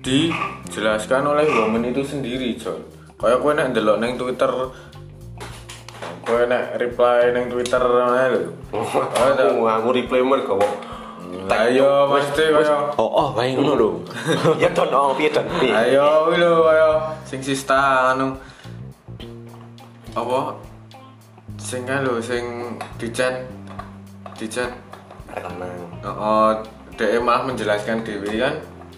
[0.06, 2.78] dijelaskan oleh woman itu sendiri John
[3.18, 4.50] kayak kowe nek ndelok neng Twitter
[6.22, 8.42] kowe nek reply neng Twitter ae lho.
[9.26, 10.95] Aku aku replay mergo kok
[11.46, 13.74] ayo mesti kaya Oh, oh, bae ngono.
[13.78, 13.90] lho.
[14.62, 15.70] ya don oh piye don piye?
[15.70, 16.88] Ayo kuwi lho kaya
[17.22, 18.34] sing sista anu.
[20.16, 20.54] Apa?
[21.60, 23.46] Sing kan lho sing di chat
[24.36, 24.70] di chat
[25.32, 26.50] arek lanang Oh,
[26.96, 28.56] DM malah menjelaskan Dewi kan.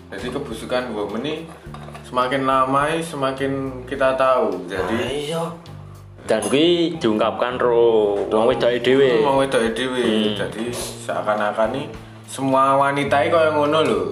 [0.09, 1.35] Jadi kebusukan woman ini
[2.07, 4.64] semakin lama semakin kita tahu.
[4.64, 5.45] Jadi iya.
[6.25, 8.25] Dan kuwi diungkapkan ro.
[8.29, 9.25] Wong wedoke dhewe.
[9.25, 10.37] mau itu Dewi.
[10.37, 11.87] Jadi seakan-akan nih
[12.29, 14.05] semua wanita ini kayak ngono loh.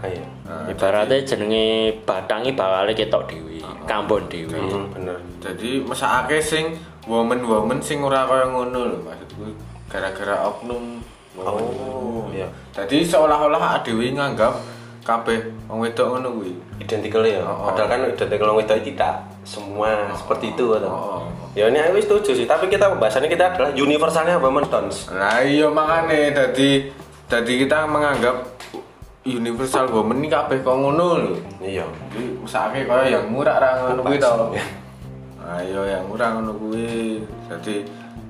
[0.00, 1.64] ayo Nah, Ibaratnya jenenge
[2.04, 4.52] batangi bakal ketok dhewe, kambon dhewe.
[4.52, 9.48] Hmm, bener jadi mesakake sing woman-woman sing ora kaya ngono lho maksudku
[9.88, 11.00] gara-gara oknum
[11.32, 11.64] woman.
[11.64, 14.52] oh iya Jadi seolah-olah Dewi nganggap
[15.00, 16.52] kabeh wong wedok ngono kuwi.
[16.76, 17.72] identical ya Oh, oh.
[17.72, 21.24] padahal kan identical wong wedok tidak semua seperti itu atau Oh.
[21.52, 25.68] ya ini aku setuju sih tapi kita pembahasannya kita adalah universalnya women dons Nah iya
[25.68, 26.92] makanya tadi
[27.24, 28.36] tadi kita menganggap
[29.24, 31.34] universal woman ini kabeh kok ngono lho.
[31.64, 34.32] iya Jadi kaya yang murah ra ngono kuwi to.
[35.44, 37.24] Ayo yang murah ngono kuwi.
[37.48, 37.84] Jadi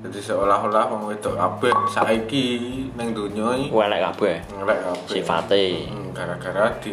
[0.05, 2.47] jadi seolah-olah wong wedok kabeh saiki
[2.93, 5.09] ning donya iki Welek kabeh ngelek kabeh.
[5.11, 5.65] sifate.
[5.91, 6.93] Hmm, gara-gara di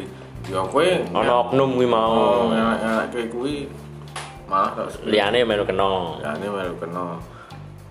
[0.50, 2.50] ya kowe Ana oknum kuwi oh mau.
[2.50, 3.68] ngelek kuwi
[4.50, 4.74] malah
[5.06, 6.18] Liyane melu kena.
[6.24, 7.20] ya ini melu kena.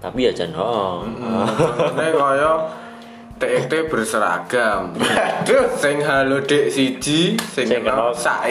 [0.01, 1.05] Tapi ya jan oh.
[1.07, 2.53] Ini kaya
[3.41, 4.93] TET berseragam.
[5.01, 8.45] Aduh, sing halo dek siji, sing Sing kena kena sak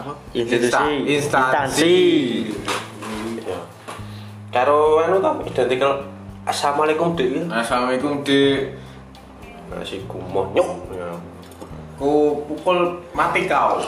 [0.00, 0.16] apa?
[0.32, 1.20] Institusi.
[1.20, 1.96] Instansi.
[3.44, 3.60] ya
[4.48, 6.00] karo anu toh identical
[6.48, 7.44] assalamualaikum dek gitu.
[7.52, 8.72] Assalamualaikum dek.
[9.72, 11.12] nasi kumoh nyok ya.
[12.00, 13.76] Ku pukul mati kau.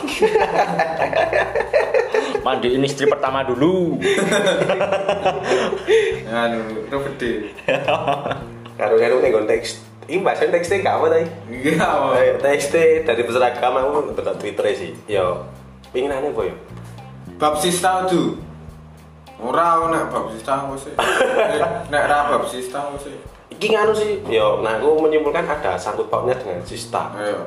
[2.44, 3.96] Mandiin istri pertama dulu.
[6.28, 7.32] Anu, itu gede.
[8.74, 9.68] Karo karo nih konteks
[10.04, 11.80] ini bahasa teksnya gak apa tadi Iya.
[11.80, 12.18] apa?
[12.38, 15.42] teksnya dari berseragam aku dekat twitter sih yo
[15.90, 16.50] pengen aneh boy
[17.34, 18.38] Bab sista tuh.
[19.36, 20.94] Ora nek bab sista aku sih.
[20.94, 21.58] Eh,
[21.90, 23.16] Nek ra bab sista aku sih.
[23.50, 27.42] iki nganu sih yo nah aku menyimpulkan ada sangkut pautnya dengan sista Ayo.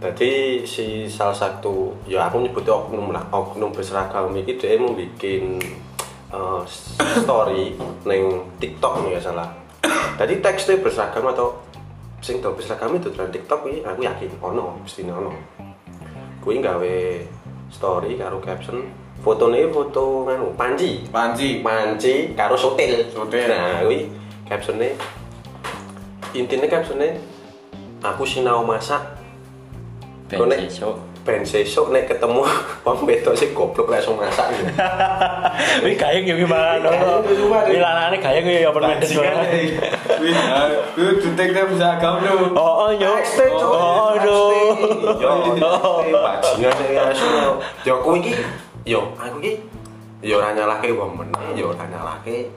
[0.00, 5.56] Jadi si salah satu ya aku nyebutnya oknum lah oknum berseragam ini dia mau bikin
[6.28, 6.60] eh,
[7.18, 7.72] story
[8.04, 9.48] neng TikTok nih ya salah.
[10.20, 11.60] Jadi teksnya berseragam atau
[12.24, 15.32] sing tau berseragam itu dalam TikTok ini aku yakin ono mesti ono.
[16.40, 16.96] Kui nggawe
[17.72, 18.84] story karo caption
[19.24, 21.64] fotone foto nganu panci Panji.
[21.64, 23.48] panci karo sotil Sotil.
[23.48, 24.12] nah kuwi
[24.44, 24.92] captionnya
[26.36, 27.16] intinya captionnya
[28.04, 29.00] aku sinau masak
[30.28, 30.40] Ben.
[31.24, 32.44] Ben sesuk nek ketemu
[32.84, 34.68] wong wedok sing goblok langsung masak gitu.
[35.84, 36.84] Wih gayeng ya gimana?
[36.84, 37.80] Gayeng di rumah, Wih deh.
[37.80, 39.44] lanane gayeng ya apa mendes gimana?
[40.20, 40.36] Wih,
[41.00, 42.52] lu detektif seragam lu.
[42.52, 43.16] Oh, oh, yo.
[43.16, 43.72] Backstage, Cok.
[43.72, 44.76] Oh, aduh.
[45.16, 45.32] Yo,
[46.12, 47.26] bajingan ya asu.
[47.88, 48.32] Yo kuwi iki
[48.84, 49.52] yo aku iki
[50.20, 52.52] yo ora nyalahke wong meneh, yo ora nyalahke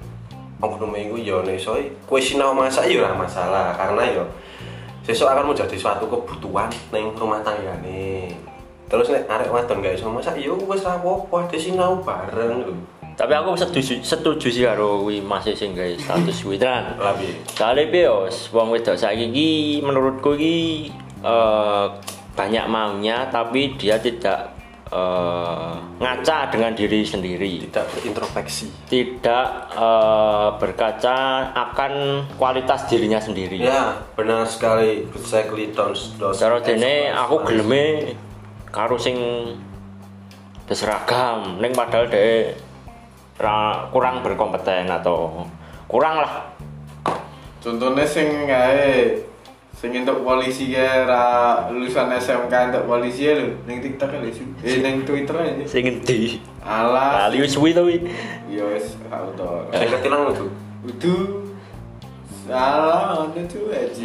[0.60, 4.24] wong kudu minggu yo nek iso kowe sinau masak yo ora masalah karena yo
[5.08, 8.28] sesuk akan menjadi suatu kebutuhan ning rumah tanggane.
[8.88, 12.76] Terus nek arek wadon gak iso masak yo wis ra apa-apa, ade sinau bareng lho.
[13.18, 16.94] Tapi aku setuju setuju sih karo kuwi masih sing gawe status kuwi tenan.
[17.04, 17.34] Lah piye?
[17.50, 19.50] Soalnya bios, wong wedok saiki iki
[19.82, 20.88] menurutku iki
[21.26, 21.86] eh,
[22.38, 24.54] banyak maunya tapi dia tidak
[24.94, 27.66] eh, ngaca dengan diri sendiri.
[27.66, 28.86] Tidak berintrospeksi.
[28.86, 31.18] Tidak eh, berkaca
[31.58, 31.94] akan
[32.38, 33.66] kualitas dirinya sendiri.
[33.66, 35.10] Ya, benar sekali.
[35.18, 36.38] Exactly don't don't.
[36.38, 38.14] Cara dene aku geleme
[38.78, 39.18] karo sing
[40.70, 42.06] berseragam, ning padahal
[43.42, 45.50] ra- kurang berkompeten atau
[45.90, 46.54] kurang lah.
[47.58, 48.94] Contohnya sing gawe
[49.78, 54.30] sing entuk polisi kae ra lulusan SMK entuk polisi ya lho ning TikTok ya lho.
[54.62, 55.66] Eh ning Twitter aja.
[55.66, 56.38] Sing endi?
[56.62, 57.30] Alah.
[57.30, 58.06] Lali wis suwi to kuwi.
[58.50, 59.66] Ya wis gak tau.
[59.74, 60.34] Sing ketilang.
[60.86, 61.47] Udu.
[62.48, 64.04] Salah, ada tuh aja.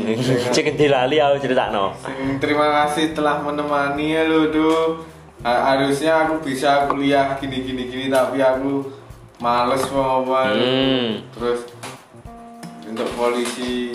[0.91, 1.95] Lali aku critakno.
[1.97, 5.07] Sing terima kasih telah menemani ya lo tuh.
[5.43, 8.87] Ha- Harusnya aku bisa kuliah gini gini gini tapi aku
[9.39, 10.55] males mau apa.
[10.55, 11.23] Hmm.
[11.35, 11.61] Terus
[12.87, 13.95] untuk polisi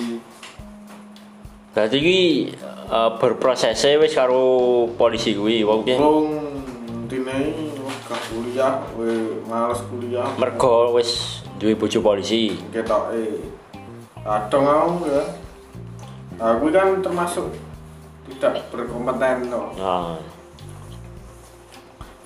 [1.72, 2.20] Berarti iki
[2.90, 4.42] eh, berprosesnya wis karo
[4.96, 5.62] polisi kuwi.
[5.62, 6.28] Wong ki Bung
[7.08, 7.54] Tine
[8.04, 9.12] gak kuliah, we
[9.48, 10.28] males kuliah.
[10.36, 12.52] mergo wis duwe bojo polisi.
[12.74, 13.14] Ketok
[14.28, 15.24] kadang aku ya.
[16.38, 17.48] Aku kan termasuk
[18.28, 19.72] tidak berkompeten no.
[19.80, 20.20] Nah,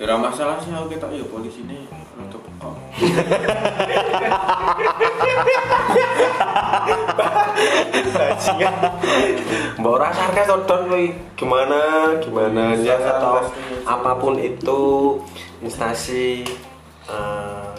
[0.02, 1.86] Ya masalah sih aku ketok ya polisi ini
[2.18, 2.74] rada pekok.
[9.78, 11.14] Mbak ora sarkas to Don kuwi.
[11.38, 12.10] Gimana?
[12.18, 13.46] Gimana ya atau
[13.86, 14.82] apa pun itu
[15.62, 16.50] instansi
[17.06, 17.70] eh,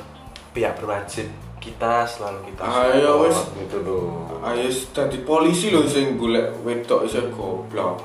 [0.56, 1.28] pihak berwajib
[1.64, 3.40] kita selalu kita Ayo, support, wis.
[3.64, 4.28] gitu loh.
[4.44, 8.04] Ayo dadi polisi lho sing golek wedok isih goblok.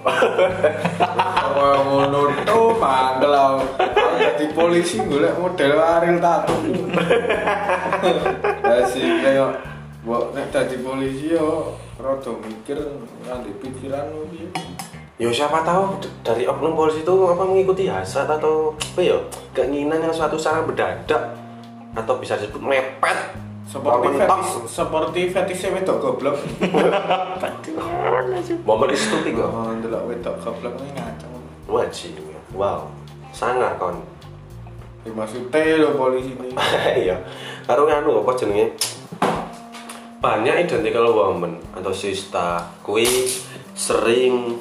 [1.58, 2.78] Ora ngono to.
[2.78, 3.66] Aku
[4.14, 6.62] Dadi polisi golek model Ariel Tatum.
[8.68, 9.58] Ya sih kayak
[10.06, 12.78] mbok nek dadi polisi yo rada mikir
[13.26, 14.46] nganti pikiran lu piye.
[15.18, 19.18] Ya siapa tahu dari oknum polisi itu apa mengikuti hasrat atau apa ya
[19.50, 21.34] keinginan yang suatu saat mendadak
[21.98, 26.36] atau bisa disebut mepet Seperti fetis, seperti fetisnya wedok goblok.
[28.64, 31.32] momen stupid kok Oh, ndelok wedok goblok ini ngaceng.
[31.68, 32.16] wajib.
[32.56, 32.88] Wow.
[33.28, 34.00] Sangat kon.
[35.04, 36.48] Ya maksudnya lho polisi ini.
[37.04, 37.20] iya.
[37.68, 38.72] Karo nganu apa jenenge?
[40.18, 41.60] Banyak identical woman.
[41.76, 42.64] Atau sista.
[42.80, 43.04] Kui
[43.76, 44.56] sering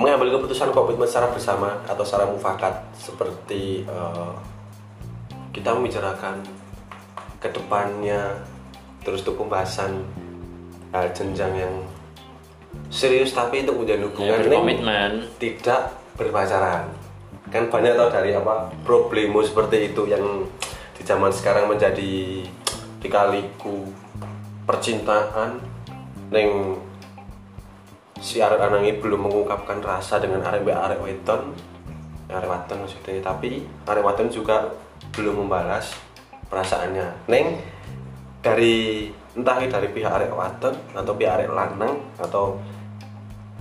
[0.00, 2.72] mengambil keputusan komitmen secara bersama atau secara mufakat.
[2.96, 4.32] Seperti eh,
[5.58, 6.38] kita membicarakan
[7.42, 8.38] ke depannya
[9.02, 10.06] terus untuk pembahasan
[10.94, 11.74] hal jenjang yang
[12.88, 15.10] serius tapi untuk menjalin ya hubungan ini berkomitmen.
[15.42, 16.86] tidak berpacaran.
[17.48, 20.46] Kan banyak tau dari apa problemo seperti itu yang
[20.94, 22.44] di zaman sekarang menjadi
[23.02, 23.90] dikaliku
[24.62, 25.58] percintaan.
[26.28, 26.76] Neng
[28.20, 31.56] si arek anangi belum mengungkapkan rasa dengan arek arek weton
[32.28, 33.24] arek weton maksudnya.
[33.24, 34.68] Tapi arek weton juga
[35.14, 35.94] belum membalas
[36.48, 37.60] perasaannya neng
[38.40, 42.58] dari entah dari pihak arek weton atau pihak arek lanang atau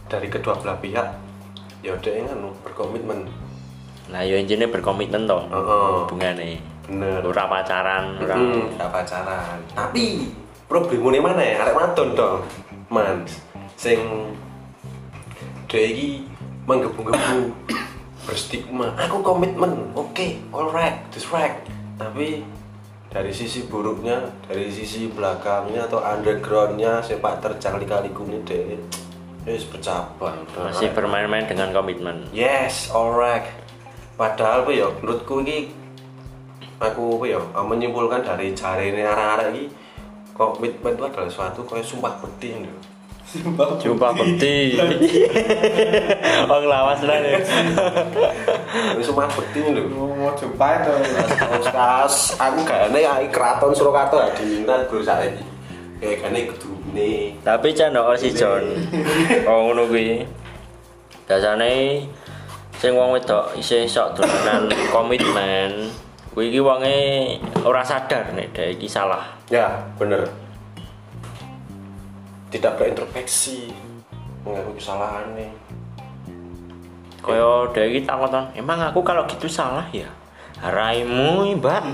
[0.08, 1.08] dari kedua belah pihak
[1.84, 3.28] ya udah kan berkomitmen
[4.08, 5.44] Nah, ya intinya berkomitmen toh.
[5.52, 5.92] Heeh.
[6.08, 6.52] Hubungane.
[6.88, 8.40] bener Ora pacaran, ora.
[8.40, 9.60] Hmm, pacaran.
[9.76, 10.32] Tapi
[10.72, 11.68] problemnya mana ya?
[11.68, 12.40] Arek wadon dong.
[12.88, 13.28] Man,
[13.76, 14.00] sing
[15.68, 16.24] dia iki
[16.64, 17.52] menggebu-gebu
[18.28, 18.92] berstigma.
[19.00, 19.96] Aku komitmen.
[19.96, 21.64] Oke, alright, that's right.
[21.96, 22.44] Tapi
[23.08, 28.78] dari sisi buruknya, dari sisi belakangnya atau undergroundnya sepak terjang lika-liku ini deh
[29.48, 30.44] Yes, bercabang.
[30.60, 32.28] Masih bermain-main dengan komitmen.
[32.36, 33.48] Yes, alright.
[34.20, 35.72] Padahal apa ya, menurutku ini
[36.84, 39.72] aku apa ya menyimpulkan dari jari ini arah-arah ini
[40.36, 42.76] komitmen itu adalah suatu kayak sumpah lho.
[43.28, 44.80] Jumpa peti.
[46.48, 47.44] Oh lawas lah ya.
[48.96, 49.84] Wis mabekti lho.
[49.92, 50.94] Mau jumpa itu.
[51.68, 55.44] Kas, aku gane ai kraton Surakarta ya diminat bro saiki.
[56.00, 57.36] Kayak gane kudune.
[57.44, 58.64] Tapi candok si John.
[59.44, 60.24] Oh ngono kuwi.
[61.28, 62.08] Biasane
[62.80, 65.92] sing wong wedok isih sok dolanan komitmen.
[66.32, 66.96] Kuwi iki wonge
[67.68, 69.36] ora sadar nek dhek iki salah.
[69.52, 70.47] Ya, bener.
[72.48, 73.72] Tidak berintrospeksi
[74.48, 75.52] mengakui kesalahan nih.
[77.20, 80.08] Kaya dhek iki takon emang aku kalau gitu salah ya?
[80.58, 81.84] Raimu, Mbak.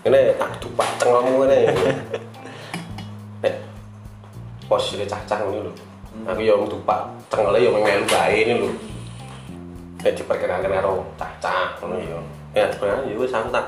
[0.00, 1.68] Ini tak tupak cengongmu ini.
[3.44, 3.54] Nek
[4.64, 5.72] posisi cacang ini lho.
[6.24, 8.70] Aku yang tupak cengelnya yang mengelu bae ini lho.
[10.00, 12.16] Nek diperkenalkan karo cacang ngono ya.
[12.56, 13.66] Ya sebenarnya ya wis tak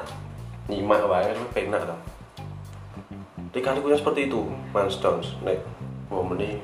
[0.72, 1.96] nyimak wae lu penak to.
[3.52, 5.36] Dikali punya seperti itu, Mas Dons.
[5.44, 5.60] Nek
[6.08, 6.60] wong meni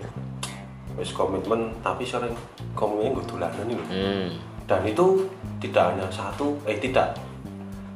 [0.99, 2.35] wis komitmen tapi sering
[2.75, 3.87] komitmen gue dolanan ini lho.
[3.87, 4.29] Hmm.
[4.67, 5.31] dan itu
[5.63, 7.15] tidak hanya satu eh tidak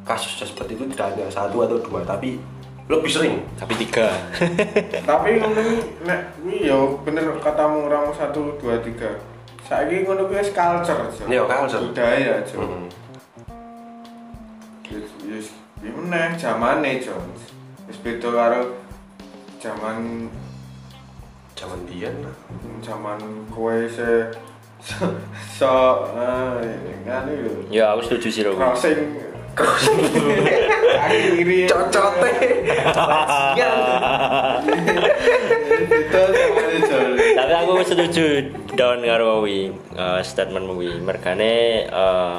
[0.06, 2.38] kasusnya seperti itu tidak hanya satu atau dua tapi
[2.90, 4.10] lebih sering Tapi tiga.
[5.10, 6.76] Tapi ngono iki nek kuwi ya
[7.06, 9.22] bener katamu orang satu dua tiga.
[9.64, 11.06] Saiki ngono kuwi wis culture.
[11.14, 11.24] Jo.
[11.30, 11.78] Iya, culture.
[11.78, 12.58] Budaya, Jo.
[12.58, 12.90] Hmm.
[15.30, 17.14] Wis ya meneh zamane, Jo.
[17.86, 18.60] Wis beda karo
[19.62, 20.26] zaman
[21.54, 22.34] zaman biyen lah.
[22.82, 24.26] zaman kowe se
[24.82, 25.06] so,
[25.46, 25.70] so
[26.18, 26.74] eh
[27.06, 27.52] nganu yo.
[27.70, 28.58] Ya aku setuju sih Robi.
[28.58, 29.00] Crossing
[31.70, 32.32] cocote
[35.92, 36.98] itu zamane, Jo.
[37.36, 38.26] Tapi aku setuju
[38.74, 40.98] Don karo kuwi eh, statement kuwi.
[40.98, 42.38] Mergane eh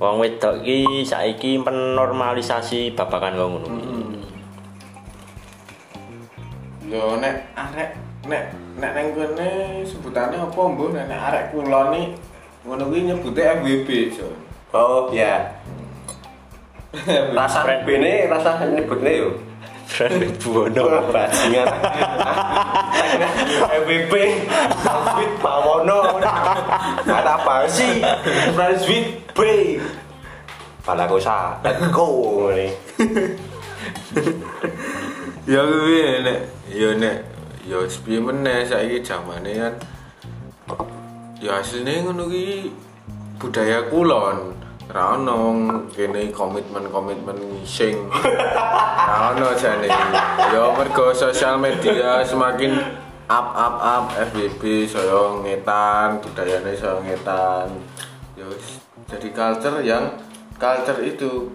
[0.00, 4.07] wong wedok iki saiki menormalisasi babakan kok ngono kuwi.
[6.88, 7.90] Lho nek arek
[8.24, 8.44] nek
[8.80, 12.16] nek nang kene sebutane apa mbuh nek arek kulon iki
[12.64, 14.28] ngono kuwi nyebute FWB, Jo.
[14.72, 15.40] oh ya
[17.36, 17.84] rasa Friend.
[17.84, 19.30] bene rasa nyebutnya yo.
[19.88, 21.12] Friend Buwono.
[21.12, 21.68] bajingan.
[23.84, 24.12] FBP
[24.84, 26.20] Sweet Pawono
[27.08, 28.00] ada apa sih
[28.80, 29.38] Sweet B.
[30.88, 32.48] Balakosa let's go
[35.48, 37.18] Ya kuwi nek ya nek.
[37.68, 39.74] Ya sepiye meneh saiki zamane kan.
[41.38, 42.72] Ya asline ngono kuwi
[43.36, 44.56] budaya kulon.
[44.88, 45.60] Ra ono
[45.92, 48.08] kene komitmen-komitmen ngising.
[48.08, 49.88] Ra ono jane.
[50.48, 52.72] Ya mergo sosial media semakin
[53.28, 54.04] up up up.
[54.16, 57.68] FBB saya ngetan budayane saya ngetan.
[58.32, 58.48] Ya
[59.12, 60.16] jadi culture yang
[60.56, 61.52] culture itu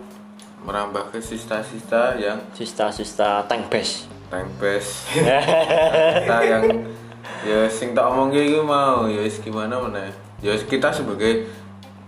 [0.61, 4.12] merambah ke sista-sista yang Sista-sista tank base.
[4.31, 5.07] Base
[6.23, 6.63] kita yang
[7.43, 10.09] ya sing tak omong iki mau ya wis gimana mana
[10.41, 11.47] ya wis kita sebagai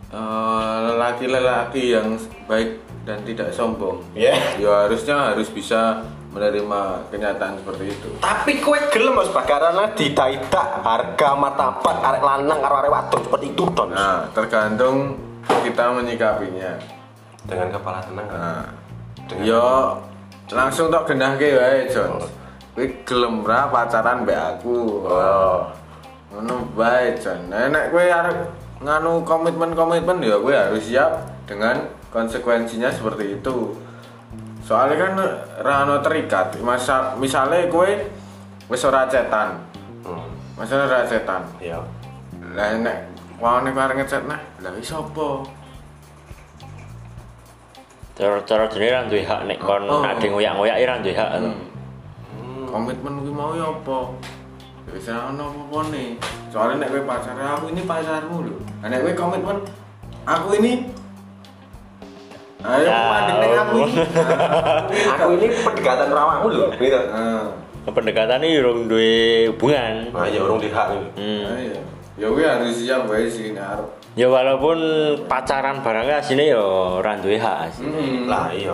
[0.10, 2.16] eh, lelaki-lelaki yang
[2.50, 4.02] baik dan tidak sombong.
[4.18, 4.34] Ya.
[4.58, 6.02] ya harusnya harus bisa
[6.34, 8.10] menerima kenyataan seperti itu.
[8.20, 13.64] Tapi kue gelem mas karena didaidak harga martabat arek lanang karo arek wadon seperti itu
[13.72, 13.94] don.
[13.94, 15.16] Nah tergantung
[15.64, 16.76] kita menyikapinya.
[17.46, 18.40] Dengan kepala tenang kan?
[18.42, 18.66] Nah.
[19.30, 19.66] Dengan- yo
[20.52, 22.22] langsung tok gendahke wae Jon.
[22.76, 25.08] Kowe gelem ra pacaran mbek aku.
[25.08, 25.66] Oh.
[26.34, 27.50] Ngono bae Jon.
[27.50, 28.38] Nek kowe arep
[28.84, 31.12] nganu komitmen-komitmen ya kowe harus siap
[31.50, 33.74] dengan konsekuensinya seperti itu.
[34.66, 35.14] Soalnya kan
[35.62, 36.58] ra ono terikat.
[36.62, 37.90] Masa, misalnya kowe
[38.70, 39.62] wis ora cetan.
[40.06, 40.30] Hmm.
[40.54, 41.42] masalah ora cetan?
[41.58, 41.82] Ya
[42.56, 42.98] lah nek
[43.42, 45.28] wae arep ngecet nah lah apa
[48.16, 50.00] Cara-cara dene ra duwe hak nek kon Oh.
[50.02, 51.52] ade ngoyak-ngoyak ra duwe hak to.
[52.66, 54.00] komitmen kuwi mau ya apa
[54.84, 56.04] ya wis ora ono apa-apane
[56.48, 59.58] soalnya nek kowe pacar aku ini pacarmu lho nek kowe komitmen
[60.24, 60.74] aku ini
[62.62, 63.00] ayo Ya.
[63.08, 63.94] mandek ning aku ini
[65.16, 67.00] aku ini pendekatan rawamu loh gitu
[67.86, 69.14] Pendekatan iki urung duwe
[69.54, 70.10] hubungan.
[70.10, 71.42] nah ya orang dihak ini Hmm.
[71.56, 71.78] ayo
[72.16, 74.80] ya kowe harus siap wae sih arep Ya walaupun
[75.28, 76.64] pacaran barangnya asine ya
[77.04, 78.24] ora duwe hak asine.
[78.24, 78.72] lah iya.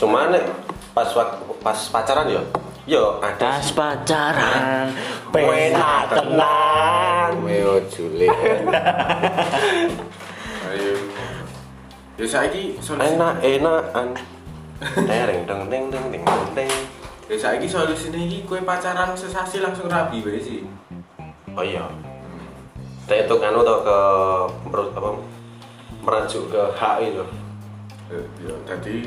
[0.00, 0.48] Cuman nek
[0.96, 1.12] pas
[1.60, 2.40] pas pacaran ya
[2.88, 4.88] yo ada Pas pacaran
[5.28, 7.32] pena tenang.
[7.44, 8.32] Meo Jule
[10.72, 10.92] ayo
[12.16, 14.16] ya saiki enak enakan
[15.04, 16.24] tereng deng deng deng deng
[16.56, 16.72] deng
[17.28, 20.64] ya saiki solusine iki kowe pacaran sesasi langsung rabi wae sih.
[21.52, 21.84] Oh iya
[23.14, 23.98] itu kan atau ke
[24.68, 25.10] apa
[26.04, 27.24] merajuk ke hak itu
[28.08, 29.04] Ya, ya, jadi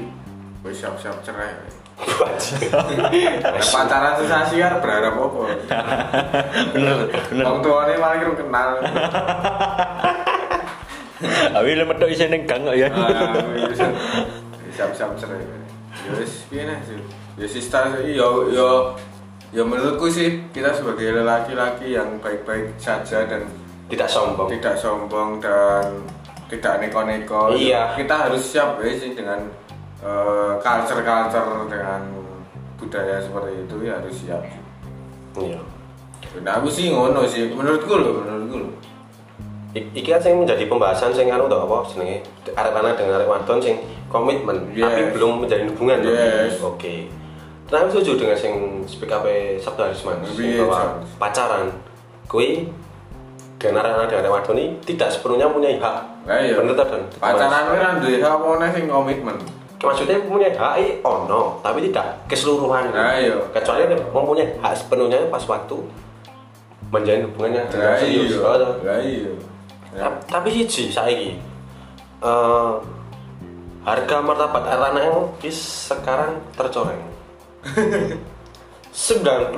[0.62, 1.58] wis siap-siap cerai.
[3.74, 5.42] Pacaran susah siar berharap apa?
[6.70, 8.70] bener bener Wong tuane malah kira kenal.
[11.58, 13.90] awi le metok isine ning gang kok ya Ah, bisa
[14.70, 15.42] bisa bisa cerai.
[16.06, 17.02] Ya wis piye sih.
[17.42, 18.94] Ya sista yo yo
[19.50, 23.50] ya menurutku sih kita sebagai lelaki-laki yang baik-baik saja dan
[23.90, 24.48] Tidak sombong.
[24.50, 26.04] tidak sombong dan
[26.48, 27.56] tidak neko-neko.
[27.56, 27.96] Iya.
[27.96, 29.40] Kita harus siap ya sih dengan
[30.02, 32.02] eh, culture-culture dengan
[32.76, 34.42] budaya seperti itu ya harus siap.
[35.38, 35.60] Iya.
[36.42, 38.72] Nah aku sih ngono sih menurutku loh, menurutku loh.
[39.72, 42.20] I- Iki kan sing menjadi pembahasan sing anu tau apa jenenge
[42.52, 43.80] arek lanang dengan arek wadon sing
[44.12, 44.84] komitmen Yes.
[44.84, 46.00] tapi belum menjalin hubungan.
[46.04, 46.60] Yes.
[46.60, 47.08] Oke.
[47.72, 48.54] Nah, aku setuju dengan sing
[48.84, 49.24] speak up
[49.64, 50.20] Sabtu Harisman
[50.60, 51.72] bahwa pacaran
[52.28, 52.68] kui
[53.62, 55.98] dengan arek lanang dengan arek wadon ini tidak sepenuhnya punya hak.
[56.26, 56.58] Lah iya.
[56.58, 57.04] Bener ta, Don?
[57.22, 59.38] Pacaran kuwi ra duwe hak apa sing komitmen.
[59.82, 63.34] maksudnya punya hak i ono tapi tidak keseluruhan Nah, iya.
[63.50, 65.74] kecuali mempunyai hak sepenuhnya pas waktu
[66.94, 68.46] menjalin hubungannya dengan Lah serius iya.
[68.46, 68.58] Oh.
[68.86, 69.34] Lah iya.
[69.98, 71.34] Ta- tapi siji saiki
[72.22, 72.72] eh
[73.82, 77.02] harga martabat anak wis sekarang tercoreng
[78.94, 79.58] 99%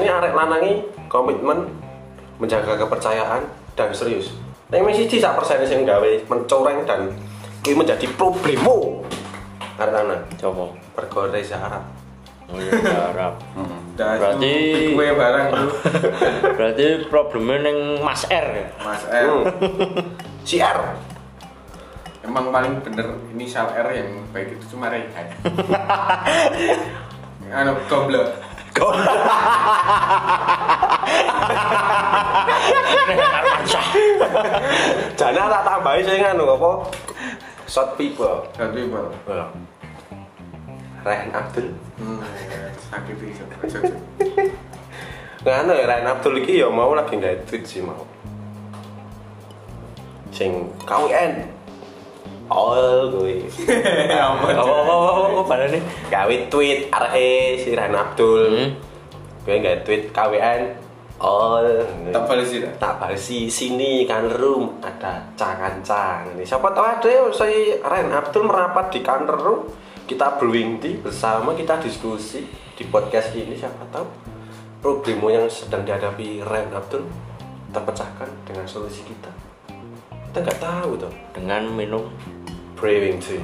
[0.00, 0.72] ini arek lanangi
[1.12, 1.68] komitmen
[2.42, 4.34] menjaga kepercayaan dan serius.
[4.68, 7.14] Yang masih siji sak persen sing gawe mencoreng dan
[7.62, 9.06] ini menjadi problemo
[9.78, 10.74] arek lanang coba
[11.30, 11.84] Reza Arab.
[12.50, 12.74] Oh iya
[13.08, 13.34] Arab.
[13.94, 15.68] Dah Berarti- kue barang lu
[16.58, 18.66] berarti problemnya neng Mas R ya?
[18.82, 19.30] Mas R.
[19.46, 20.02] Hmm.
[20.42, 20.80] si R.
[22.22, 25.26] Emang paling bener inisial R yang baik itu cuma Rehan.
[27.52, 28.32] anu goblok.
[33.22, 33.86] Armansyah
[35.14, 36.70] jana tak tambahi saya nganu apa
[37.70, 39.06] short people Satu people.
[41.02, 42.18] Rehan Abdul Hmm,
[42.90, 43.42] sakit itu.
[43.62, 43.94] Aja, aja.
[45.42, 48.06] Nganu ya Ryan Abdul iki ya mau lagi nggak tweet sih mau.
[50.34, 51.61] Sing KWN.
[52.50, 53.44] Oh, gue.
[54.10, 54.92] Apa apa
[55.30, 58.42] apa pada nih Gawe tweet RE si Ryan Abdul.
[58.50, 58.70] Hmm.
[59.42, 60.62] Gue nggak tweet KWN.
[61.22, 61.62] Oh,
[62.10, 62.74] Tak balik sih dah.
[62.82, 68.10] tak balik si sini kan room ada cangan-cang ini siapa tahu ada ya saya Ryan
[68.10, 69.60] Abdul merapat di kantor room
[70.02, 72.42] kita brewing tea bersama kita diskusi
[72.74, 74.02] di podcast ini siapa tahu
[74.82, 77.06] problemo yang sedang dihadapi Ryan Abdul
[77.70, 79.30] terpecahkan dengan solusi kita
[80.32, 82.08] kita nggak tahu tuh dengan minum
[82.80, 83.36] brewing tea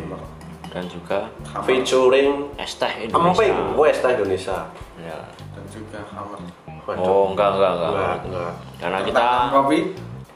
[0.73, 1.29] dan juga
[1.69, 4.59] featuring es teh emping Indonesia West Indonesia.
[4.97, 5.21] Ya.
[5.53, 6.41] Dan juga hammer.
[6.89, 7.05] Waduh.
[7.05, 8.53] oh enggak enggak enggak, enggak enggak.
[8.81, 9.79] Karena kita Tanam kopi.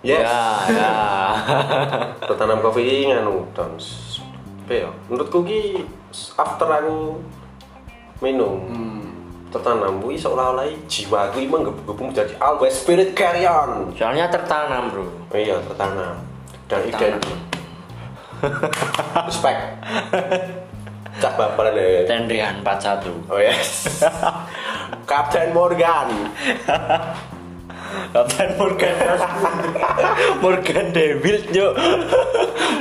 [0.05, 0.21] yes.
[0.29, 0.45] Ya
[0.77, 0.93] ya.
[2.29, 3.73] Tertanam kopi nganu dan
[4.69, 4.91] apa ya?
[5.09, 5.89] Menurutku ki
[6.37, 7.17] after aku
[8.21, 9.01] minum Hmm.
[9.49, 13.89] tertanam kuwi seolah-olah jiwaku ini menggebu-gebu menjadi always spirit carry on.
[13.97, 15.09] Soalnya tertanam bro.
[15.33, 16.32] Oh iya tertanam
[16.73, 17.37] dan identik
[19.29, 19.61] respect.
[21.21, 22.09] Cak bapalan ya?
[22.09, 24.01] Tendean 41 oh yes
[25.11, 26.09] Kapten Morgan.
[28.17, 28.97] Kapten Morgan
[30.41, 31.77] Morgan Devil jo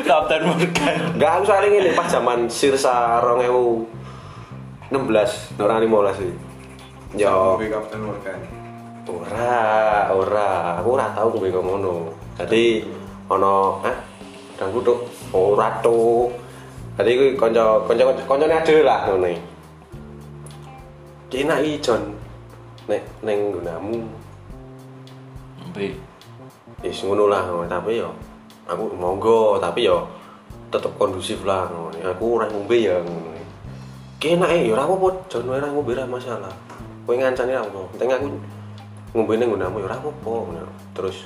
[0.07, 1.19] Kapten Morgan.
[1.19, 6.31] Enggak, aku soalnya ini pas zaman Sirsa 2016 Nora 15 sih.
[7.19, 8.39] Yo, Captain Morgan.
[9.11, 12.15] ora, ora, aku ora tau kowe kok ngono.
[12.39, 12.79] Jadi
[13.31, 13.97] ono ah
[14.59, 16.27] dan kutuk ora tuh.
[16.99, 19.41] Jadi kuwi kanca kanca kancane ade lah ngono iki.
[21.31, 22.03] Ki enak iki Jon.
[22.89, 24.03] Nek ning gunamu
[25.71, 25.95] Bi
[26.83, 28.09] wis ngono lah tapi yo
[28.65, 30.03] aku monggo tapi yo
[30.67, 31.95] tetep kondusif lah ngono.
[32.03, 33.31] Aku ora ngombe ya ngono.
[34.19, 35.07] Ki enak ya ora apa-apa
[35.47, 36.53] ora ngombe ora masalah.
[37.07, 37.81] Kowe ngancani ra apa.
[37.95, 38.27] Penting aku
[39.15, 40.69] ngombe ning nggonamu ya ora apa-apa.
[40.93, 41.25] Terus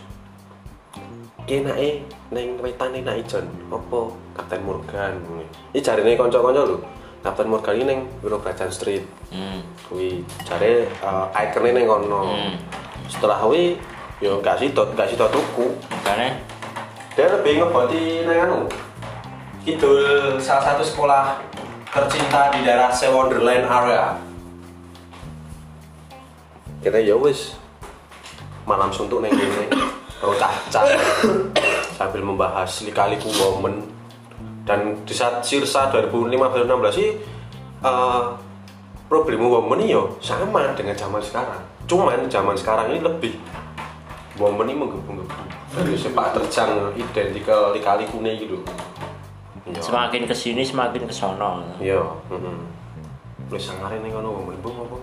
[1.45, 2.01] ki enake
[2.33, 3.45] ning wetan enake Jon.
[3.69, 5.45] Apa Kapten Morgan ngono.
[5.71, 6.77] Iki jarine kanca-kanca lho.
[7.21, 9.05] Kapten Morgan iki ning Wiro Kerajaan Street.
[9.29, 9.61] hmm.
[9.85, 12.21] Kuwi jare uh, ikone ning kono.
[12.33, 12.53] Hmm.
[13.05, 13.77] Setelah kuwi
[14.19, 15.77] yo gak sido gak sido tuku.
[16.01, 16.33] Karena
[17.15, 18.59] Dia lebih ngeboti nang anu.
[19.63, 21.39] Kidul salah satu sekolah
[21.87, 24.19] tercinta di daerah Se Wonderland area.
[26.83, 27.55] Kita ya wis
[28.67, 29.84] malam suntuk neng kene
[30.19, 30.83] rocah-cah
[31.97, 33.83] sambil membahas lika-liku momen.
[34.65, 37.09] Dan di saat Sirsa 2015-16 sih
[37.85, 38.23] eh,
[39.05, 41.61] problem women ini yo sama dengan zaman sekarang.
[41.85, 43.33] Cuman zaman sekarang ini lebih
[44.41, 45.43] momen ini menggebu-gebu.
[45.75, 48.57] Dari sepak terjang identikal lika-liku gitu.
[49.65, 49.81] Iya.
[49.81, 52.57] semakin ke sini semakin kesono Iya, heeh.
[53.49, 54.97] lu sangare ning kono women bu apa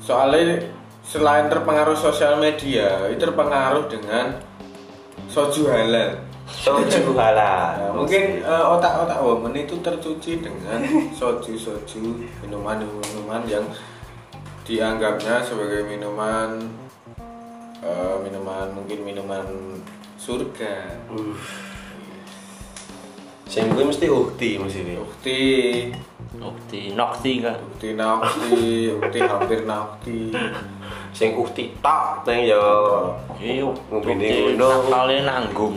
[0.00, 0.64] soalnya
[1.06, 4.42] selain terpengaruh sosial media itu terpengaruh dengan
[5.30, 6.18] soju halal.
[6.50, 7.78] Soju halal.
[7.78, 10.82] Nah, mungkin eh, otak-otak woman itu tercuci dengan
[11.18, 12.02] soju-soju
[12.42, 13.64] minuman-minuman yang
[14.66, 16.58] dianggapnya sebagai minuman
[17.86, 19.46] eh, minuman mungkin minuman
[20.18, 21.06] surga.
[23.46, 25.42] Sing kuwi mesti ukti mesti ini ukti.
[26.36, 27.56] Ukti, nokti kan.
[27.62, 30.34] ukti nakti ukti hampir nakti
[31.16, 32.60] sing ukti tok neng ya
[33.36, 34.12] Iya, ukti
[34.52, 34.68] ngono.
[34.84, 35.76] nakale nanggung.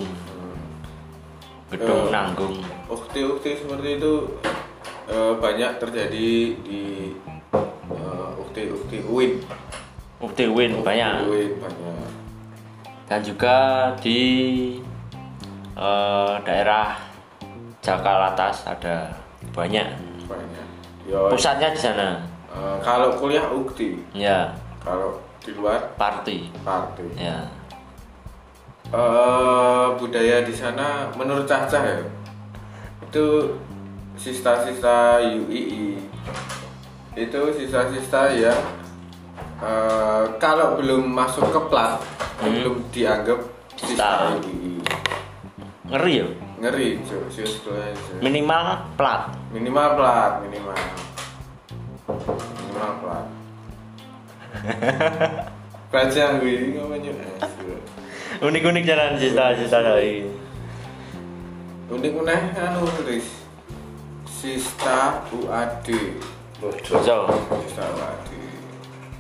[1.70, 2.12] Gedung Eh.
[2.12, 2.56] nanggung.
[2.90, 4.14] ukti-ukti seperti itu
[5.06, 6.30] eh, banyak terjadi
[6.60, 7.14] di
[7.88, 9.32] eh, ukti-ukti UIN
[10.20, 11.24] Ukti win banyak.
[11.24, 12.10] UIN banyak
[13.06, 13.56] Dan juga
[13.96, 14.20] di
[15.74, 16.98] eh, daerah
[17.80, 19.14] Jakarta ada
[19.56, 19.88] banyak.
[20.28, 20.68] banyak
[21.06, 22.10] Yo, Pusatnya di sana.
[22.50, 26.54] eh, kalau kuliah ukti Ya, kalau di luar party.
[26.62, 27.50] party Ya.
[28.93, 32.02] Eh, budaya di sana menurut Caca ya
[33.10, 33.26] itu
[34.14, 35.97] sista-sista UII
[37.18, 38.62] itu sista-sista yang
[39.62, 41.97] eh, kalau belum masuk ke plat
[42.45, 43.41] belum dianggap
[43.82, 44.38] sista.
[44.38, 44.78] UII
[45.89, 46.28] Ngeri ya.
[46.62, 47.89] ngeri cuy.
[48.22, 49.34] Minimal plat.
[49.50, 50.78] minimal plat minimal
[55.93, 57.14] baca gue ngomongnya
[58.39, 60.24] Unik-unik jalan cita-cita dari.
[61.89, 63.26] unik unik anu tulis
[64.24, 65.88] sista UAD
[66.60, 67.26] So,
[67.66, 68.30] sista UAD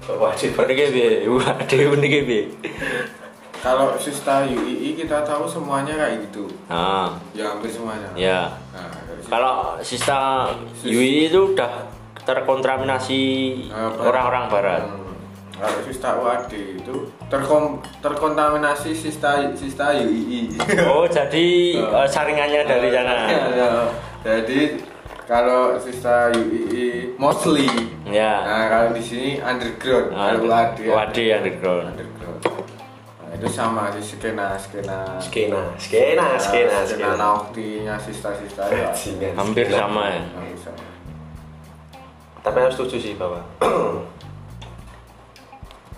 [0.09, 1.11] wajib unik piye?
[1.25, 2.43] Waduh, unik piye?
[3.59, 8.55] kalau sista UII kita tahu semuanya kayak gitu Ah, ya hampir semuanya ya.
[8.71, 8.87] nah.
[9.27, 10.47] Kalau sista
[10.81, 11.85] UI itu udah
[12.23, 13.21] terkontaminasi
[13.67, 14.83] Nah, orang-orang barat.
[14.87, 14.98] Hmm.
[15.59, 16.95] Kalau sista UAD itu
[17.27, 17.63] terkom
[17.99, 20.55] terkontaminasi sista sista UII
[20.87, 21.47] Oh, jadi
[21.99, 23.15] eh, saringannya dari sana.
[23.27, 23.71] Ya, ya.
[24.23, 24.79] jadi
[25.23, 27.67] kalau sista UII mostly
[28.07, 28.41] Ya.
[28.41, 31.85] nah kalau di sini underground Ah, kalau UAD UAD underground.
[31.93, 32.39] underground
[33.21, 37.13] nah, itu sama sih skena skena skena skena skena skena
[37.45, 38.89] skena sista sista ya.
[39.35, 40.23] Hampir sama ya.
[40.33, 40.81] Hampir sama.
[42.39, 43.43] tapi aku setuju sih bahwa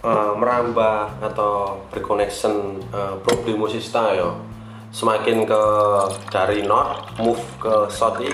[0.01, 4.29] eh, merambah atau berconnection uh, problem musista ya.
[4.91, 5.63] Semakin ke
[6.27, 8.27] dari north move ke south i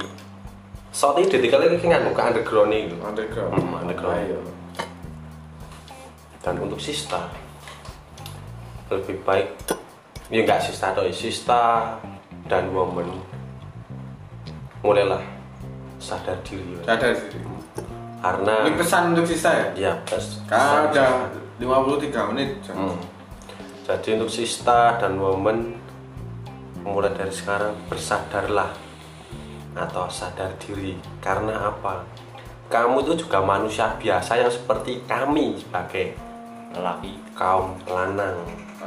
[0.90, 2.98] south i jadi kalian kan ke underground itu.
[2.98, 3.54] Underground.
[3.54, 4.18] Hmm, underground.
[4.18, 4.40] Ayo.
[6.48, 7.28] dan untuk sista
[8.88, 9.52] lebih baik
[10.32, 12.00] ya enggak sista atau sista
[12.48, 13.20] dan woman.
[14.80, 15.20] Mulailah
[16.00, 16.80] sadar diri.
[16.88, 17.44] Sadar sih
[18.18, 19.68] karena ini pesan untuk sista ya?
[19.76, 21.28] Ya pes- kan udah
[21.58, 22.52] 53 menit.
[22.70, 22.98] Hmm.
[23.88, 25.74] Jadi untuk sista dan woman
[26.84, 28.72] mulai dari sekarang bersadarlah
[29.74, 32.04] atau sadar diri karena apa?
[32.68, 36.14] Kamu itu juga manusia biasa yang seperti kami sebagai
[36.76, 37.16] Lelaki.
[37.32, 38.36] kaum lanang.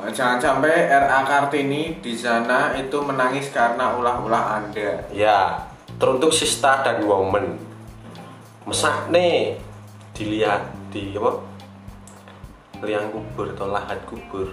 [0.04, 5.08] Eh, Jangan sampai RA Kartini di sana itu menangis karena ulah-ulah Anda.
[5.08, 5.64] Ya,
[5.96, 7.56] teruntuk sista dan woman.
[8.68, 9.56] Mesak nih
[10.12, 11.49] dilihat di apa?
[12.80, 14.48] Liang kubur atau lahat kubur.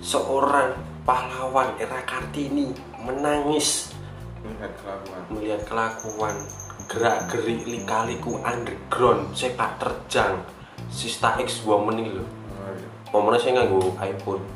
[0.00, 0.72] Seorang
[1.04, 3.92] pahlawan era Kartini menangis
[4.42, 5.20] Lihat kelakuan.
[5.30, 6.36] melihat kelakuan
[6.90, 10.42] gerak gerik lika-liku underground sepak terjang
[10.90, 12.28] sista X woman ini loh
[13.14, 14.42] momennya saya nganggo iPhone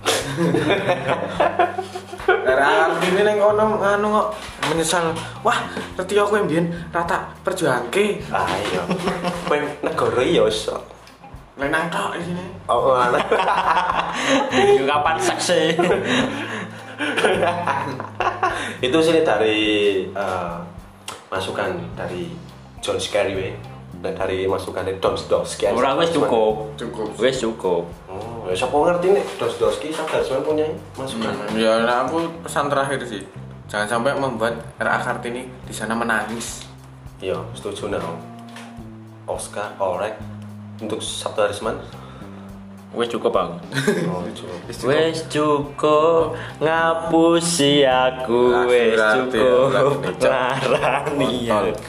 [2.26, 4.28] RA Kartini neng kono anu kok
[4.66, 5.14] menyesal.
[5.46, 5.62] Wah,
[5.94, 8.18] ngerti aku yang biyen rata perjuangke.
[8.34, 8.82] ayo
[9.46, 10.95] peng negara iya sok
[11.57, 12.44] Lenang tok di sini.
[12.68, 13.24] oh anak
[14.52, 15.61] Itu kapan seksi?
[18.86, 19.59] itu sih dari
[20.09, 20.54] eh,
[21.28, 22.28] masukan dari
[22.80, 23.52] John Scariway
[24.00, 26.76] dan dari masukan dari Don Doski Ora wis cukup.
[26.76, 27.09] Cukup.
[27.16, 27.84] Wis cukup.
[28.09, 32.68] oh ya siapa ngerti nih Don Doski sadar semuanya punya masukan Ya, nah aku pesan
[32.68, 33.24] terakhir sih.
[33.66, 36.68] Jangan sampai membuat RA Kartini di sana menangis.
[37.16, 38.04] iya setuju nah
[39.24, 40.12] Oscar Orek
[40.81, 41.79] untuk Sabtu hari Senin
[42.97, 43.51] Wis cukup bang.
[44.09, 44.57] oh cukup
[44.89, 46.33] Wis cukup
[46.64, 51.85] ngapusi aku Berarti, cukup larani Oke,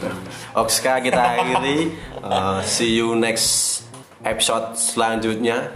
[0.52, 1.96] Oke, kita akhiri.
[2.20, 3.88] Uh, see you next
[4.26, 5.72] episode selanjutnya.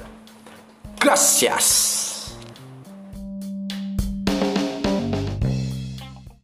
[1.00, 2.11] Gracias.